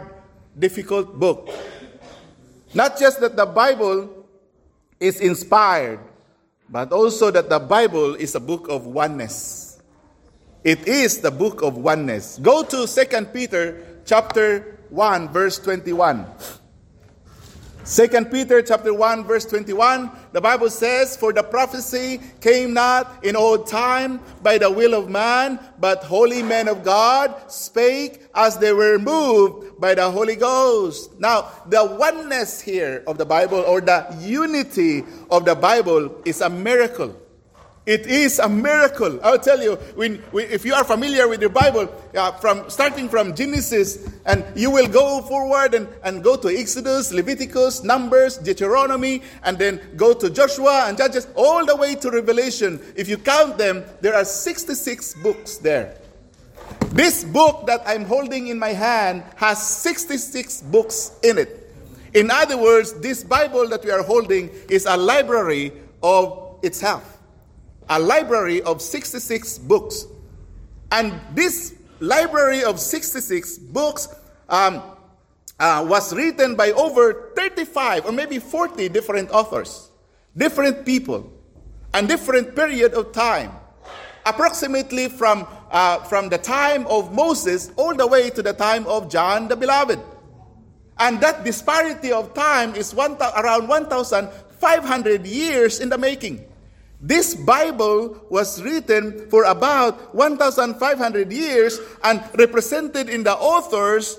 [0.59, 1.51] difficult book,
[2.73, 4.27] not just that the Bible
[5.01, 5.99] is inspired,
[6.69, 9.66] but also that the Bible is a book of oneness.
[10.67, 12.41] It is the book of oneness.
[12.43, 16.27] Go to 2 Peter chapter 1 verse 21.
[17.87, 23.37] 2 Peter chapter 1 verse 21, the Bible says, For the prophecy came not in
[23.37, 28.73] old time by the will of man, but holy men of God spake as they
[28.73, 31.21] were moved by the Holy Ghost.
[31.21, 36.51] Now, the oneness here of the Bible or the unity of the Bible is a
[36.51, 37.15] miracle.
[37.87, 39.21] It is a miracle.
[39.23, 43.09] I'll tell you, when, when, if you are familiar with the Bible, uh, from starting
[43.09, 49.23] from Genesis, and you will go forward and, and go to Exodus, Leviticus, Numbers, Deuteronomy,
[49.45, 52.81] and then go to Joshua and Judges, all the way to Revelation.
[52.97, 55.97] If you count them, there are 66 books there.
[56.89, 61.73] This book that I'm holding in my hand has 66 books in it.
[62.15, 65.73] In other words, this Bible that we are holding is a library
[66.03, 67.16] of itself
[67.89, 70.07] a library of 66 books.
[70.91, 74.09] And this library of 66 books
[74.49, 74.83] um,
[75.59, 79.91] uh, was written by over 35 or maybe 40 different authors,
[80.37, 81.33] different people,
[81.95, 83.53] and different period of time.
[84.27, 89.09] Approximately from, uh, from the time of Moses all the way to the time of
[89.09, 90.01] John the Beloved.
[90.99, 96.45] And that disparity of time is one, around 1,500 years in the making.
[97.01, 104.19] This Bible was written for about 1,500 years and represented in the authors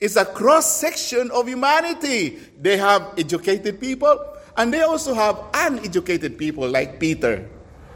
[0.00, 2.38] is a cross section of humanity.
[2.60, 4.18] They have educated people
[4.56, 7.48] and they also have uneducated people like Peter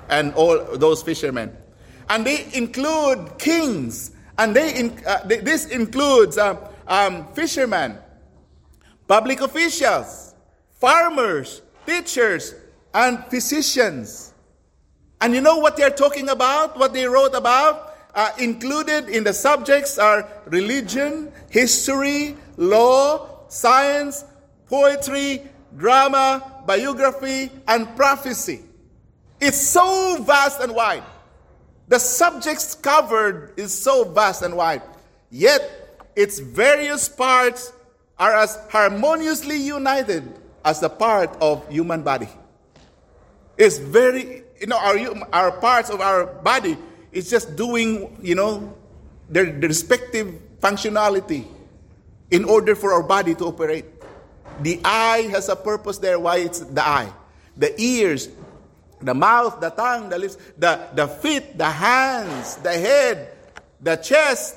[0.09, 1.57] and all those fishermen.
[2.11, 7.99] And they include kings and they, in, uh, they this includes uh, um, fishermen,
[9.07, 10.35] public officials,
[10.81, 12.55] farmers, teachers,
[12.99, 14.35] and physicians.
[15.21, 16.77] And you know what they're talking about?
[16.77, 17.95] What they wrote about?
[18.13, 24.25] Uh, included in the subjects are religion, history, law, science,
[24.67, 25.43] poetry,
[25.77, 28.63] drama, biography, and prophecy.
[29.41, 31.05] It's so vast and wide.
[31.87, 34.83] The subjects covered is so vast and wide.
[35.31, 35.63] Yet,
[36.17, 37.73] its various parts
[38.19, 40.25] are as harmoniously united
[40.65, 42.29] as the part of human body.
[43.59, 44.97] It's very, you know, our,
[45.33, 46.79] our parts of our body
[47.13, 48.73] is just doing, you know,
[49.29, 51.47] their, their respective functionality
[52.31, 53.85] in order for our body to operate.
[54.63, 57.13] The eye has a purpose there, why it's the eye.
[57.59, 58.31] the ears,
[59.03, 63.35] the mouth, the tongue, the lips, the, the feet, the hands, the head,
[63.81, 64.57] the chest,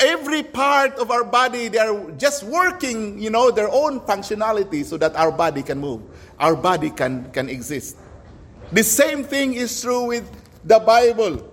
[0.00, 4.96] every part of our body, they are just working, you know, their own functionality so
[4.96, 6.02] that our body can move,
[6.38, 7.96] our body can, can exist.
[8.72, 10.28] The same thing is true with
[10.64, 11.52] the Bible.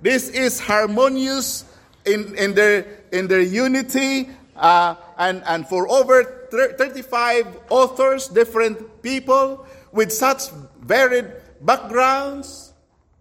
[0.00, 1.64] This is harmonious
[2.04, 9.66] in, in, their, in their unity, uh, and, and for over 35 authors, different people
[9.92, 10.50] with such
[10.80, 12.72] varied backgrounds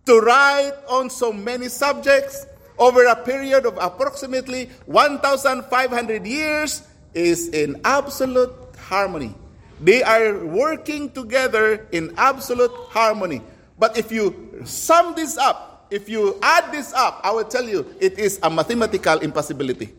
[0.06, 2.46] to write on so many subjects
[2.78, 9.36] over a period of approximately 1,500 years is in absolute harmony.
[9.80, 13.42] They are working together in absolute harmony.
[13.78, 17.86] But if you sum this up, if you add this up, I will tell you
[18.00, 19.94] it is a mathematical impossibility.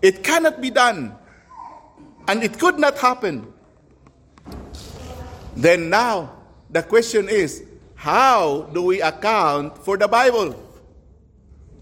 [0.00, 1.14] It cannot be done.
[2.28, 3.52] And it could not happen.
[5.56, 6.36] Then now,
[6.70, 7.64] the question is
[7.96, 10.54] how do we account for the Bible?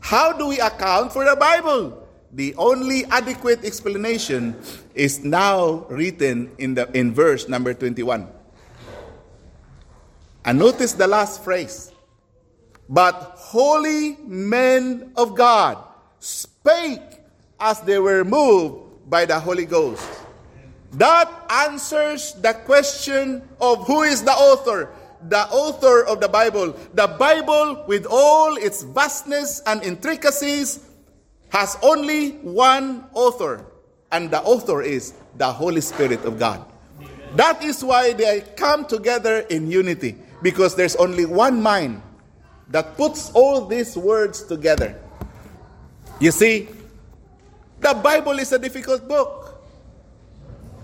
[0.01, 2.09] How do we account for the Bible?
[2.33, 4.57] The only adequate explanation
[4.95, 8.29] is now written in, the, in verse number 21.
[10.45, 11.93] And notice the last phrase.
[12.89, 15.79] But holy men of God
[16.21, 17.21] spake
[17.61, 20.07] as they were moved by the Holy Ghost.
[20.93, 24.89] That answers the question of who is the author
[25.29, 26.77] the author of the Bible.
[26.95, 30.85] The Bible, with all its vastness and intricacies,
[31.51, 33.65] has only one author,
[34.13, 36.65] and the author is the Holy Spirit of God.
[37.37, 42.03] That is why they come together in unity, because there's only one mind
[42.69, 45.01] that puts all these words together.
[46.21, 46.69] You see,
[47.81, 49.63] the Bible is a difficult book.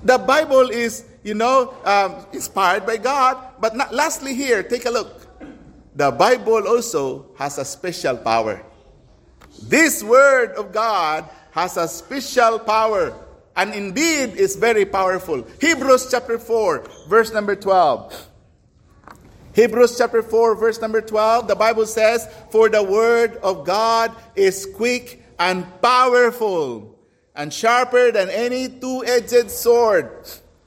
[0.03, 3.39] The Bible is you know, um, inspired by God.
[3.59, 5.27] But not, lastly, here, take a look.
[5.97, 8.63] The Bible also has a special power.
[9.63, 13.15] This Word of God has a special power,
[13.57, 15.47] and indeed is very powerful.
[15.61, 18.29] Hebrews chapter 4, verse number 12.
[19.55, 24.67] Hebrews chapter 4, verse number 12, the Bible says, For the Word of God is
[24.67, 26.99] quick and powerful,
[27.37, 30.11] and sharper than any two edged sword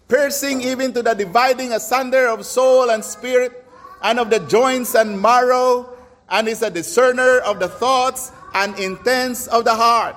[0.07, 3.65] piercing even to the dividing asunder of soul and spirit,
[4.03, 5.97] and of the joints and marrow,
[6.29, 10.15] and is a discerner of the thoughts and intents of the heart.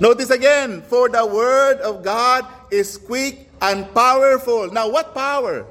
[0.00, 4.70] Notice again, for the word of God is quick and powerful.
[4.70, 5.66] Now, what power?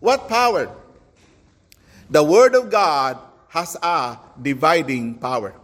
[0.00, 0.70] What power?
[2.10, 3.18] The word of God
[3.48, 5.54] has a dividing power.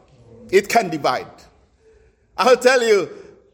[0.50, 1.26] It can divide.
[2.36, 3.08] I'll tell you,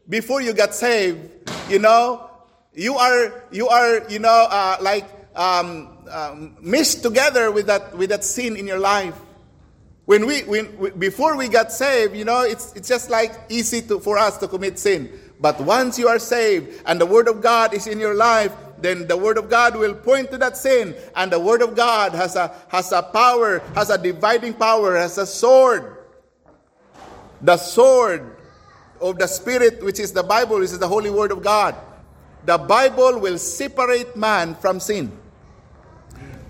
[0.09, 1.29] before you got saved,
[1.69, 2.29] you know,
[2.77, 5.05] you are, you are, you know, uh, like
[5.35, 9.15] um, um, mixed together with that, with that sin in your life.
[10.05, 13.81] When we, when, we, before we got saved, you know, it's, it's just like easy
[13.81, 15.11] to, for us to commit sin.
[15.41, 19.07] But once you are saved and the Word of God is in your life, then
[19.07, 20.95] the Word of God will point to that sin.
[21.15, 25.17] And the Word of God has a, has a power, has a dividing power, has
[25.17, 25.97] a sword.
[27.41, 28.35] The sword
[29.01, 31.75] of the Spirit, which is the Bible, which is the Holy Word of God
[32.47, 35.11] the Bible will separate man from sin.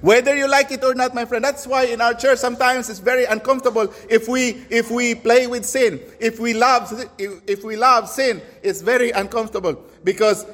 [0.02, 1.44] Whether you like it or not, my friend.
[1.44, 5.66] That's why in our church sometimes it's very uncomfortable if we if we play with
[5.66, 6.00] sin.
[6.20, 10.46] If we love if, if we love sin, it's very uncomfortable because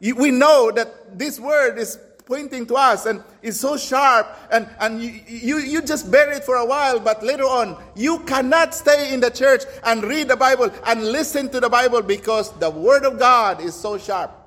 [0.00, 5.02] we know that this word is pointing to us and is so sharp and, and
[5.02, 9.12] you, you, you just bear it for a while but later on you cannot stay
[9.12, 13.04] in the church and read the bible and listen to the bible because the word
[13.04, 14.41] of god is so sharp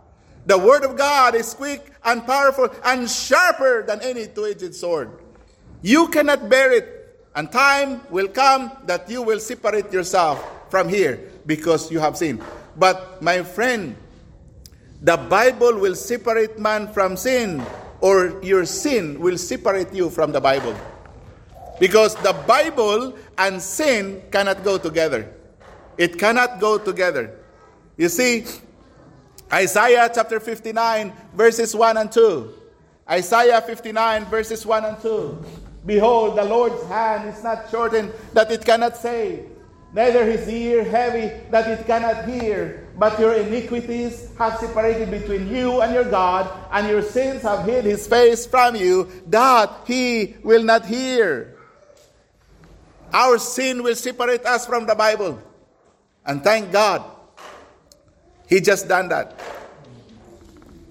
[0.45, 5.09] the word of God is quick and powerful and sharper than any two edged sword.
[5.81, 11.19] You cannot bear it, and time will come that you will separate yourself from here
[11.45, 12.41] because you have sinned.
[12.77, 13.95] But, my friend,
[15.01, 17.63] the Bible will separate man from sin,
[18.01, 20.75] or your sin will separate you from the Bible.
[21.79, 25.29] Because the Bible and sin cannot go together.
[25.97, 27.37] It cannot go together.
[27.97, 28.45] You see,
[29.55, 32.51] Isaiah chapter 59, verses 1 and 2.
[33.09, 35.45] Isaiah 59, verses 1 and 2.
[35.85, 39.47] Behold, the Lord's hand is not shortened that it cannot save,
[39.93, 42.85] neither his ear heavy that it cannot hear.
[42.99, 47.85] But your iniquities have separated between you and your God, and your sins have hid
[47.85, 51.55] his face from you, that he will not hear.
[53.13, 55.41] Our sin will separate us from the Bible.
[56.25, 57.14] And thank God
[58.47, 59.39] he just done that.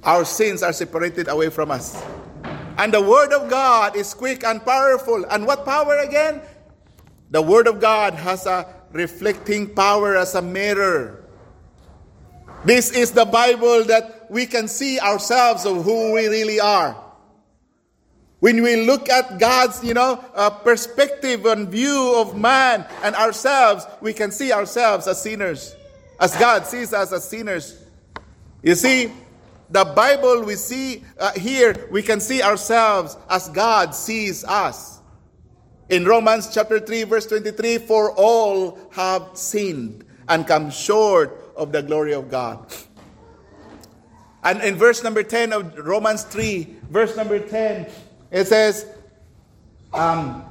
[0.05, 2.01] our sins are separated away from us.
[2.77, 5.25] And the Word of God is quick and powerful.
[5.31, 6.43] And what power again?
[7.31, 11.25] The Word of God has a reflecting power as a mirror.
[12.65, 17.01] This is the Bible that we can see ourselves of who we really are.
[18.41, 23.87] When we look at God's, you know, uh, perspective and view of man and ourselves,
[24.03, 25.75] we can see ourselves as sinners,
[26.25, 27.85] as God sees us as sinners.
[28.63, 29.13] You see,
[29.69, 35.01] the Bible we see uh, here, we can see ourselves as God sees us.
[35.91, 41.83] In Romans chapter 3, verse 23, for all have sinned and come short of the
[41.83, 42.73] glory of God.
[44.45, 47.87] And in verse number 10 of Romans 3, verse number 10,
[48.31, 48.87] it says,
[49.93, 50.43] um,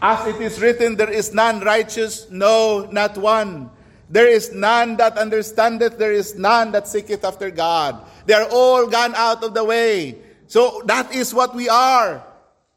[0.00, 3.70] As it is written, there is none righteous, no, not one.
[4.10, 8.00] There is none that understandeth, there is none that seeketh after God.
[8.26, 10.16] They are all gone out of the way.
[10.46, 12.24] So that is what we are.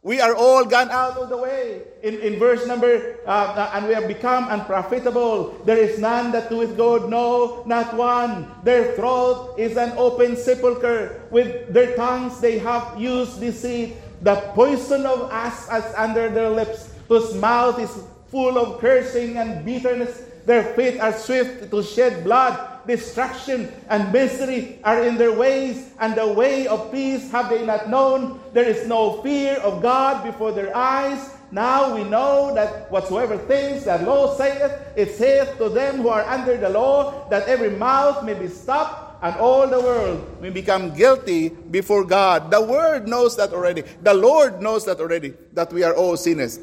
[0.04, 1.84] We are all gone out of the way.
[2.02, 5.62] In, in verse number, uh, uh, and we have become unprofitable.
[5.64, 8.50] There is none that doeth good, no, not one.
[8.64, 11.22] Their throat is an open sepulchre.
[11.30, 13.94] With their tongues they have used deceit.
[14.22, 17.94] The poison of asps is under their lips, whose mouth is
[18.28, 20.31] full of cursing and bitterness.
[20.46, 22.68] Their feet are swift to shed blood.
[22.88, 27.89] Destruction and misery are in their ways, and the way of peace have they not
[27.89, 28.42] known.
[28.54, 31.30] There is no fear of God before their eyes.
[31.52, 36.24] Now we know that whatsoever things that law saith, it saith to them who are
[36.24, 40.96] under the law, that every mouth may be stopped, and all the world may become
[40.96, 42.50] guilty before God.
[42.50, 43.84] The Word knows that already.
[44.02, 46.60] The Lord knows that already, that we are all sinners.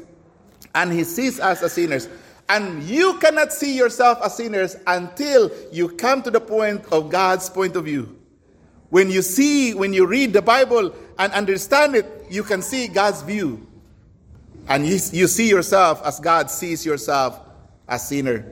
[0.75, 2.09] And He sees us as sinners.
[2.49, 7.47] And you cannot see yourself as sinners until you come to the point of God's
[7.47, 8.17] point of view.
[8.89, 13.21] When you see, when you read the Bible and understand it, you can see God's
[13.21, 13.67] view.
[14.67, 17.39] And you, see yourself as God sees yourself
[17.87, 18.45] as sinner.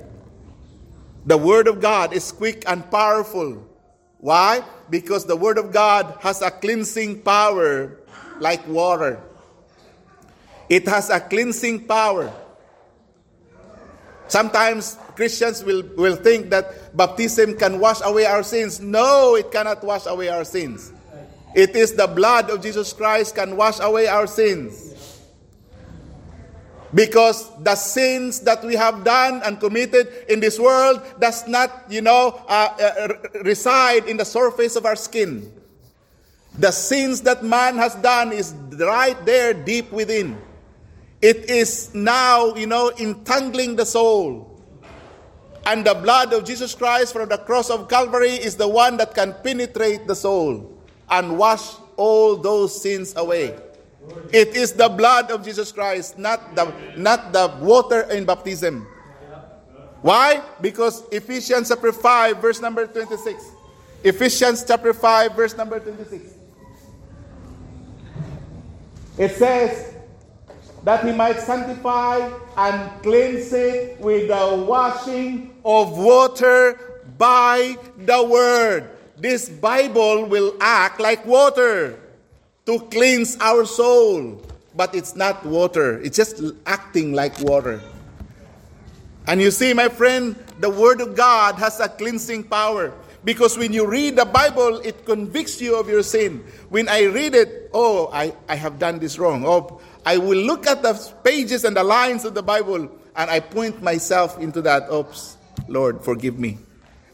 [1.26, 3.68] The Word of God is quick and powerful.
[4.20, 4.64] Why?
[4.90, 7.98] Because the Word of God has a cleansing power
[8.40, 9.20] like water.
[10.70, 12.32] It has a cleansing power.
[14.28, 18.80] Sometimes Christians will, will think that baptism can wash away our sins.
[18.80, 20.92] No, it cannot wash away our sins.
[21.56, 24.94] It is the blood of Jesus Christ can wash away our sins.
[26.94, 32.02] Because the sins that we have done and committed in this world does not, you
[32.02, 33.08] know, uh, uh,
[33.44, 35.52] reside in the surface of our skin.
[36.58, 40.38] The sins that man has done is right there deep within.
[41.22, 44.54] It is now, you know, entangling the soul.
[45.66, 49.14] And the blood of Jesus Christ from the cross of Calvary is the one that
[49.14, 50.78] can penetrate the soul
[51.10, 53.58] and wash all those sins away.
[54.32, 58.88] It is the blood of Jesus Christ, not the, not the water in baptism.
[60.02, 60.42] Why?
[60.62, 63.52] Because Ephesians chapter 5, verse number 26.
[64.04, 66.34] Ephesians chapter 5, verse number 26.
[69.18, 69.97] It says,
[70.88, 72.16] that he might sanctify
[72.56, 76.80] and cleanse it with the washing of water
[77.18, 78.90] by the word.
[79.18, 82.00] This Bible will act like water
[82.66, 84.42] to cleanse our soul,
[84.78, 87.82] but it's not water, it's just acting like water.
[89.28, 92.94] And you see, my friend, the Word of God has a cleansing power.
[93.26, 96.46] Because when you read the Bible, it convicts you of your sin.
[96.70, 99.44] When I read it, oh, I, I have done this wrong.
[99.46, 102.88] Oh, I will look at the pages and the lines of the Bible
[103.18, 104.90] and I point myself into that.
[104.90, 105.36] Oops,
[105.68, 106.60] Lord, forgive me.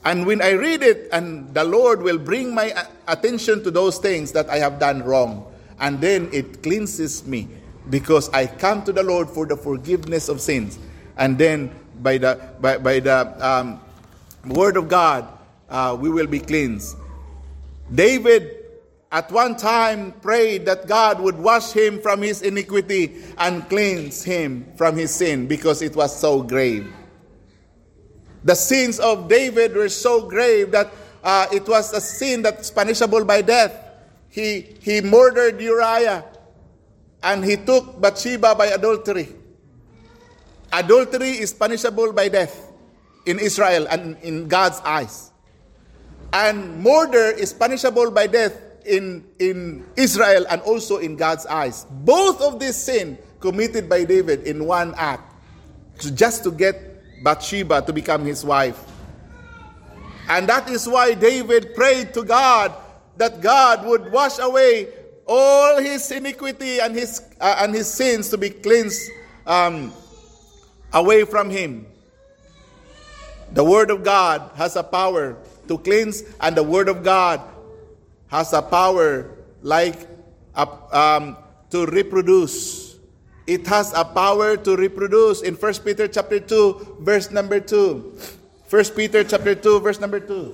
[0.05, 4.31] And when I read it, and the Lord will bring my attention to those things
[4.33, 7.47] that I have done wrong, and then it cleanses me
[7.89, 10.77] because I come to the Lord for the forgiveness of sins.
[11.17, 13.81] And then by the, by, by the um,
[14.45, 15.25] word of God,
[15.67, 16.95] uh, we will be cleansed.
[17.91, 18.62] David
[19.13, 24.65] at one time prayed that God would wash him from his iniquity and cleanse him
[24.75, 26.91] from his sin because it was so grave.
[28.43, 30.91] The sins of David were so grave that
[31.23, 33.77] uh, it was a sin that's punishable by death.
[34.29, 36.25] He, he murdered Uriah
[37.21, 39.29] and he took Bathsheba by adultery.
[40.73, 42.71] Adultery is punishable by death
[43.27, 45.29] in Israel and in God's eyes.
[46.33, 51.85] And murder is punishable by death in, in Israel and also in God's eyes.
[51.89, 55.33] Both of these sin committed by David in one act,
[56.15, 58.79] just to get Bathsheba to become his wife.
[60.29, 62.73] And that is why David prayed to God
[63.17, 64.87] that God would wash away
[65.27, 69.11] all his iniquity and his, uh, and his sins to be cleansed
[69.45, 69.93] um,
[70.91, 71.85] away from him.
[73.51, 77.39] The Word of God has a power to cleanse, and the Word of God
[78.33, 79.29] has a power
[79.61, 80.09] like
[80.57, 81.37] um,
[81.69, 82.97] to reproduce.
[83.45, 88.17] It has a power to reproduce in 1 Peter chapter 2, verse number 2.
[88.73, 90.49] 1 Peter chapter 2, verse number 2.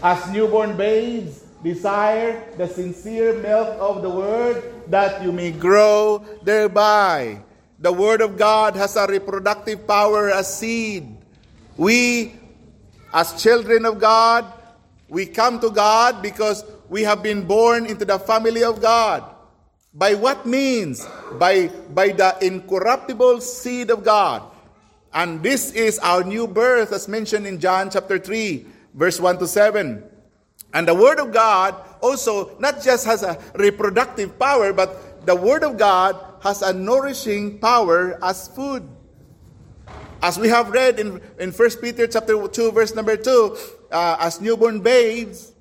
[0.00, 7.44] As newborn babes, desire the sincere milk of the word that you may grow thereby.
[7.76, 11.12] The word of God has a reproductive power as seed.
[11.76, 12.40] We,
[13.12, 14.59] as children of God,
[15.10, 19.24] we come to God because we have been born into the family of God.
[19.92, 21.04] By what means?
[21.38, 24.42] By, by the incorruptible seed of God.
[25.12, 29.48] And this is our new birth, as mentioned in John chapter 3, verse 1 to
[29.48, 30.04] 7.
[30.72, 35.64] And the Word of God also not just has a reproductive power, but the Word
[35.64, 38.88] of God has a nourishing power as food.
[40.22, 43.56] As we have read in, in 1 Peter chapter 2, verse number 2,
[43.90, 45.52] uh, as newborn babes,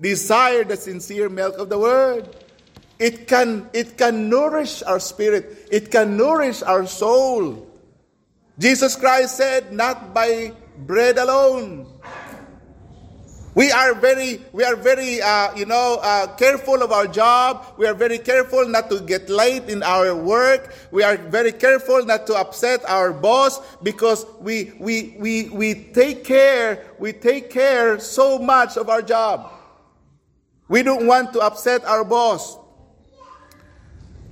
[0.00, 2.36] desire the sincere milk of the Word.
[2.98, 5.68] It can, it can nourish our spirit.
[5.70, 7.66] It can nourish our soul.
[8.58, 11.86] Jesus Christ said, not by bread alone,
[13.56, 17.64] we are very, we are very, uh, you know, uh, careful of our job.
[17.78, 20.74] We are very careful not to get late in our work.
[20.90, 26.22] We are very careful not to upset our boss because we, we, we, we take
[26.22, 29.50] care, we take care so much of our job.
[30.68, 32.58] We don't want to upset our boss.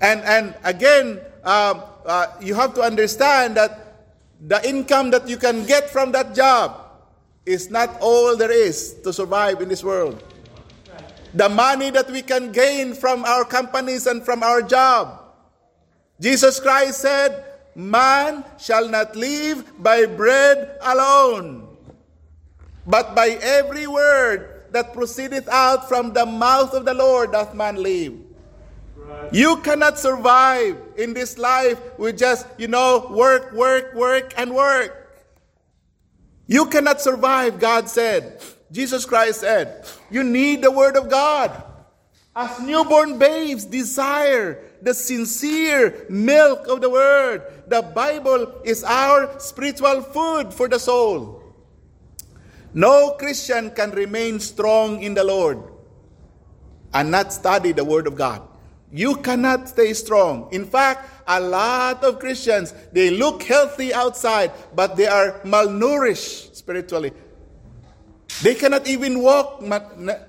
[0.02, 4.04] And, and again, uh, uh you have to understand that
[4.38, 6.83] the income that you can get from that job
[7.46, 10.22] is not all there is to survive in this world.
[11.34, 15.20] The money that we can gain from our companies and from our job.
[16.20, 21.66] Jesus Christ said, Man shall not live by bread alone,
[22.86, 27.82] but by every word that proceedeth out from the mouth of the Lord doth man
[27.82, 28.14] live.
[29.32, 35.03] You cannot survive in this life with just, you know, work, work, work, and work.
[36.46, 38.42] You cannot survive, God said.
[38.70, 41.50] Jesus Christ said, You need the Word of God.
[42.36, 47.42] As newborn babes desire the sincere milk of the Word.
[47.68, 51.42] The Bible is our spiritual food for the soul.
[52.74, 55.62] No Christian can remain strong in the Lord
[56.92, 58.42] and not study the Word of God.
[58.94, 60.48] You cannot stay strong.
[60.52, 67.10] In fact, a lot of Christians, they look healthy outside, but they are malnourished spiritually.
[68.40, 69.64] They cannot even walk,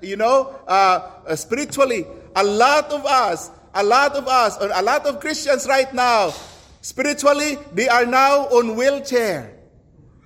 [0.02, 2.06] you know, uh, spiritually.
[2.34, 6.34] A lot of us, a lot of us, or a lot of Christians right now,
[6.80, 9.54] spiritually, they are now on wheelchair.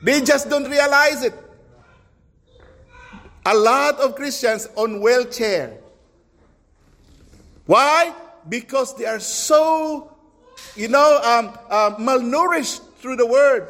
[0.02, 1.34] They just don't realize it.
[3.44, 5.76] A lot of Christians on wheelchair.
[7.66, 8.14] Why?
[8.48, 10.16] Because they are so,
[10.76, 13.68] you know, um, uh, malnourished through the Word.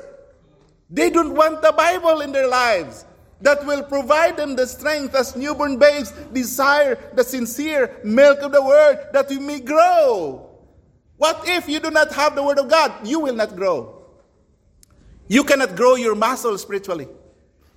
[0.91, 3.05] They don't want the Bible in their lives
[3.41, 8.63] that will provide them the strength as newborn babes desire the sincere milk of the
[8.63, 10.47] Word that you may grow.
[11.17, 13.07] What if you do not have the Word of God?
[13.07, 14.03] You will not grow.
[15.29, 17.09] You cannot grow your muscles spiritually.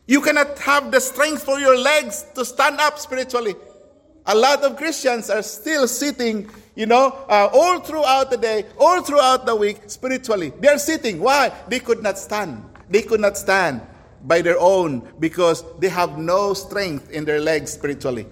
[0.07, 3.55] You cannot have the strength for your legs to stand up spiritually.
[4.25, 9.01] A lot of Christians are still sitting you know, uh, all throughout the day, all
[9.01, 10.51] throughout the week, spiritually.
[10.59, 11.19] They're sitting.
[11.19, 11.51] Why?
[11.67, 12.63] They could not stand.
[12.89, 13.81] They could not stand
[14.23, 18.25] by their own because they have no strength in their legs spiritually.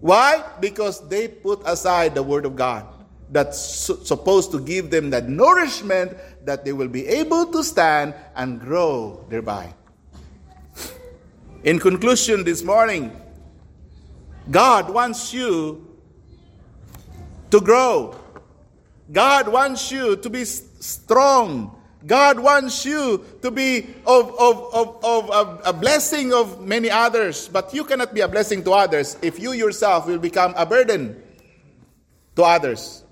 [0.00, 0.44] Why?
[0.60, 2.86] Because they put aside the Word of God
[3.30, 8.60] that's supposed to give them that nourishment that they will be able to stand and
[8.60, 9.74] grow thereby.
[11.64, 13.14] In conclusion, this morning,
[14.50, 15.87] God wants you
[17.50, 18.14] to grow.
[19.10, 21.74] God wants you to be strong.
[22.06, 27.48] God wants you to be of, of, of, of a, a blessing of many others.
[27.48, 31.20] But you cannot be a blessing to others if you yourself will become a burden
[32.36, 33.04] to others.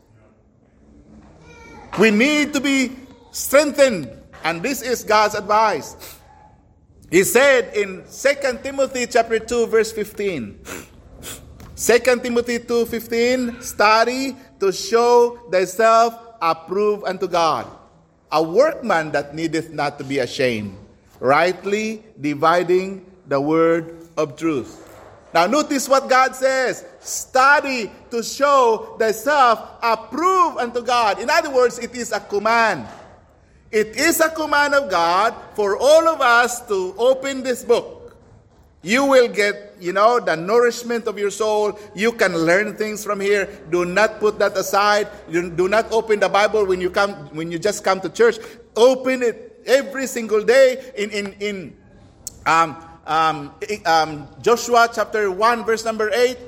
[1.99, 2.93] We need to be
[3.33, 4.11] strengthened.
[4.45, 5.97] And this is God's advice.
[7.11, 10.61] He said in 2 Timothy chapter 2 verse 15,
[11.77, 17.69] 2 Timothy 2.15, study to show thyself approved unto God,
[18.33, 20.75] a workman that needeth not to be ashamed,
[21.21, 24.89] rightly dividing the word of truth.
[25.35, 31.21] Now, notice what God says study to show thyself approved unto God.
[31.21, 32.89] In other words, it is a command.
[33.71, 38.17] It is a command of God for all of us to open this book.
[38.81, 41.79] You will get, you know, the nourishment of your soul.
[41.95, 43.49] You can learn things from here.
[43.71, 45.09] Do not put that aside.
[45.31, 48.39] Do not open the Bible when you come when you just come to church.
[48.77, 51.57] Open it every single day in in in
[52.47, 53.55] um, um,
[53.85, 56.39] um, Joshua chapter 1, verse number 8.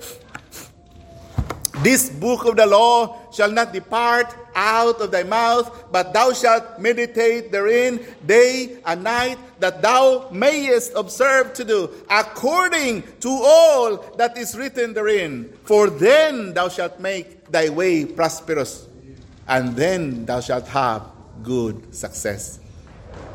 [1.82, 6.80] This book of the law shall not depart out of thy mouth, but thou shalt
[6.80, 14.36] meditate therein day and night, that thou mayest observe to do according to all that
[14.36, 15.52] is written therein.
[15.64, 18.88] For then thou shalt make thy way prosperous,
[19.46, 21.06] and then thou shalt have
[21.44, 22.58] good success.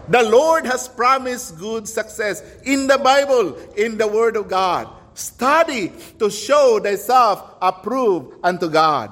[0.10, 4.90] The Lord has promised good success in the Bible, in the Word of God.
[5.14, 9.12] Study to show thyself approved unto God.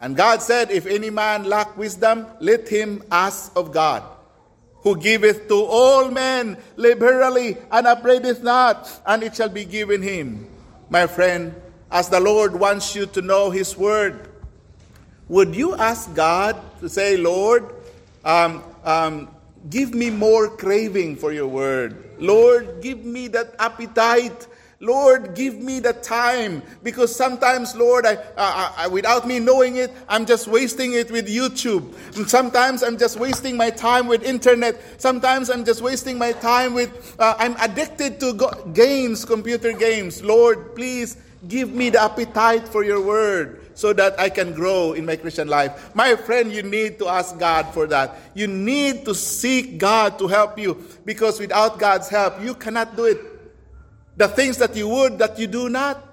[0.00, 4.02] And God said, If any man lack wisdom, let him ask of God,
[4.82, 10.46] who giveth to all men liberally and upbraideth not, and it shall be given him.
[10.90, 11.54] My friend,
[11.90, 14.28] as the Lord wants you to know his word,
[15.28, 17.74] would you ask God to say, Lord,
[18.24, 19.28] um, um,
[19.68, 21.96] Give me more craving for your word.
[22.18, 24.46] Lord, give me that appetite.
[24.80, 29.90] Lord, give me the time because sometimes, Lord, I, I, I, without me knowing it,
[30.08, 31.92] I'm just wasting it with YouTube.
[32.28, 34.80] Sometimes I'm just wasting my time with internet.
[35.00, 37.16] Sometimes I'm just wasting my time with.
[37.18, 40.22] Uh, I'm addicted to go- games, computer games.
[40.22, 41.16] Lord, please
[41.48, 45.48] give me the appetite for your word so that I can grow in my Christian
[45.48, 45.92] life.
[45.94, 48.16] My friend, you need to ask God for that.
[48.34, 53.06] You need to seek God to help you because without God's help, you cannot do
[53.06, 53.37] it.
[54.18, 56.04] The things that you would, that you do not.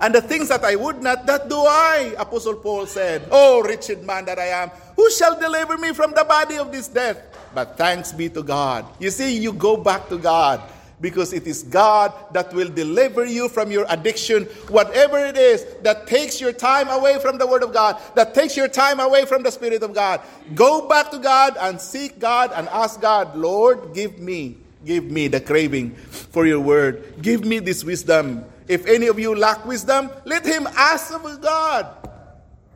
[0.00, 3.26] And the things that I would not, that do I, Apostle Paul said.
[3.32, 6.86] Oh, wretched man that I am, who shall deliver me from the body of this
[6.86, 7.20] death?
[7.54, 8.86] But thanks be to God.
[9.00, 10.62] You see, you go back to God
[11.00, 16.06] because it is God that will deliver you from your addiction, whatever it is that
[16.06, 19.42] takes your time away from the Word of God, that takes your time away from
[19.42, 20.20] the Spirit of God.
[20.54, 25.28] Go back to God and seek God and ask God, Lord, give me, give me
[25.28, 27.20] the craving for your Word.
[27.22, 28.44] Give me this wisdom.
[28.68, 31.86] If any of you lack wisdom, let him ask of God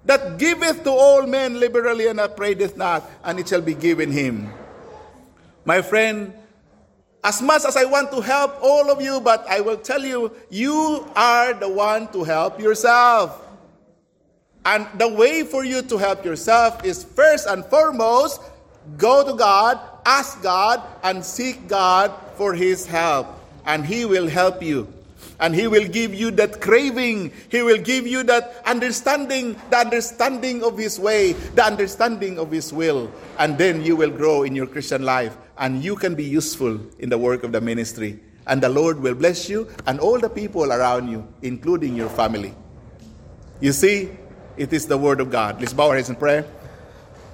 [0.04, 4.52] that giveth to all men liberally and upbraideth not, and it shall be given him.
[5.64, 6.32] My friend,
[7.22, 10.32] as much as I want to help all of you, but I will tell you,
[10.50, 13.38] you are the one to help yourself.
[14.64, 18.40] And the way for you to help yourself is first and foremost,
[18.96, 23.26] go to God, ask God, and seek God for His help.
[23.66, 24.92] And He will help you.
[25.38, 27.32] And He will give you that craving.
[27.48, 32.72] He will give you that understanding, the understanding of His way, the understanding of His
[32.72, 33.10] will.
[33.38, 37.08] And then you will grow in your Christian life and you can be useful in
[37.08, 38.18] the work of the ministry.
[38.46, 42.54] And the Lord will bless you and all the people around you, including your family.
[43.60, 44.10] You see,
[44.56, 45.60] it is the Word of God.
[45.60, 46.44] Let's bow our heads in prayer.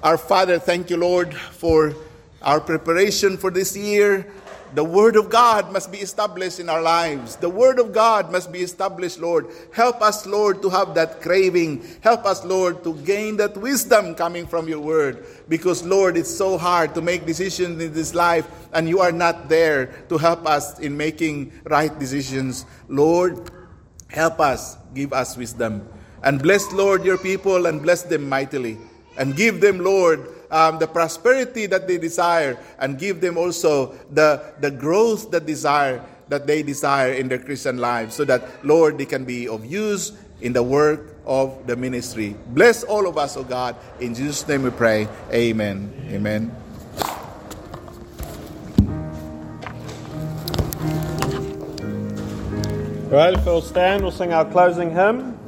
[0.03, 1.93] Our Father, thank you, Lord, for
[2.41, 4.31] our preparation for this year.
[4.75, 7.35] The Word of God must be established in our lives.
[7.35, 9.47] The Word of God must be established, Lord.
[9.73, 11.83] Help us, Lord, to have that craving.
[12.01, 15.25] Help us, Lord, to gain that wisdom coming from your Word.
[15.49, 19.49] Because, Lord, it's so hard to make decisions in this life, and you are not
[19.49, 22.67] there to help us in making right decisions.
[22.87, 23.49] Lord,
[24.07, 25.87] help us, give us wisdom.
[26.21, 28.77] And bless, Lord, your people and bless them mightily.
[29.17, 34.41] And give them, Lord, um, the prosperity that they desire and give them also the,
[34.59, 39.05] the growth that desire that they desire in their Christian lives so that Lord they
[39.05, 42.35] can be of use in the work of the ministry.
[42.47, 43.75] Bless all of us, O oh God.
[43.99, 45.07] In Jesus' name we pray.
[45.33, 45.91] Amen.
[46.09, 46.55] Amen.
[53.09, 55.38] Right, if we'll stand, we'll sing our closing hymn.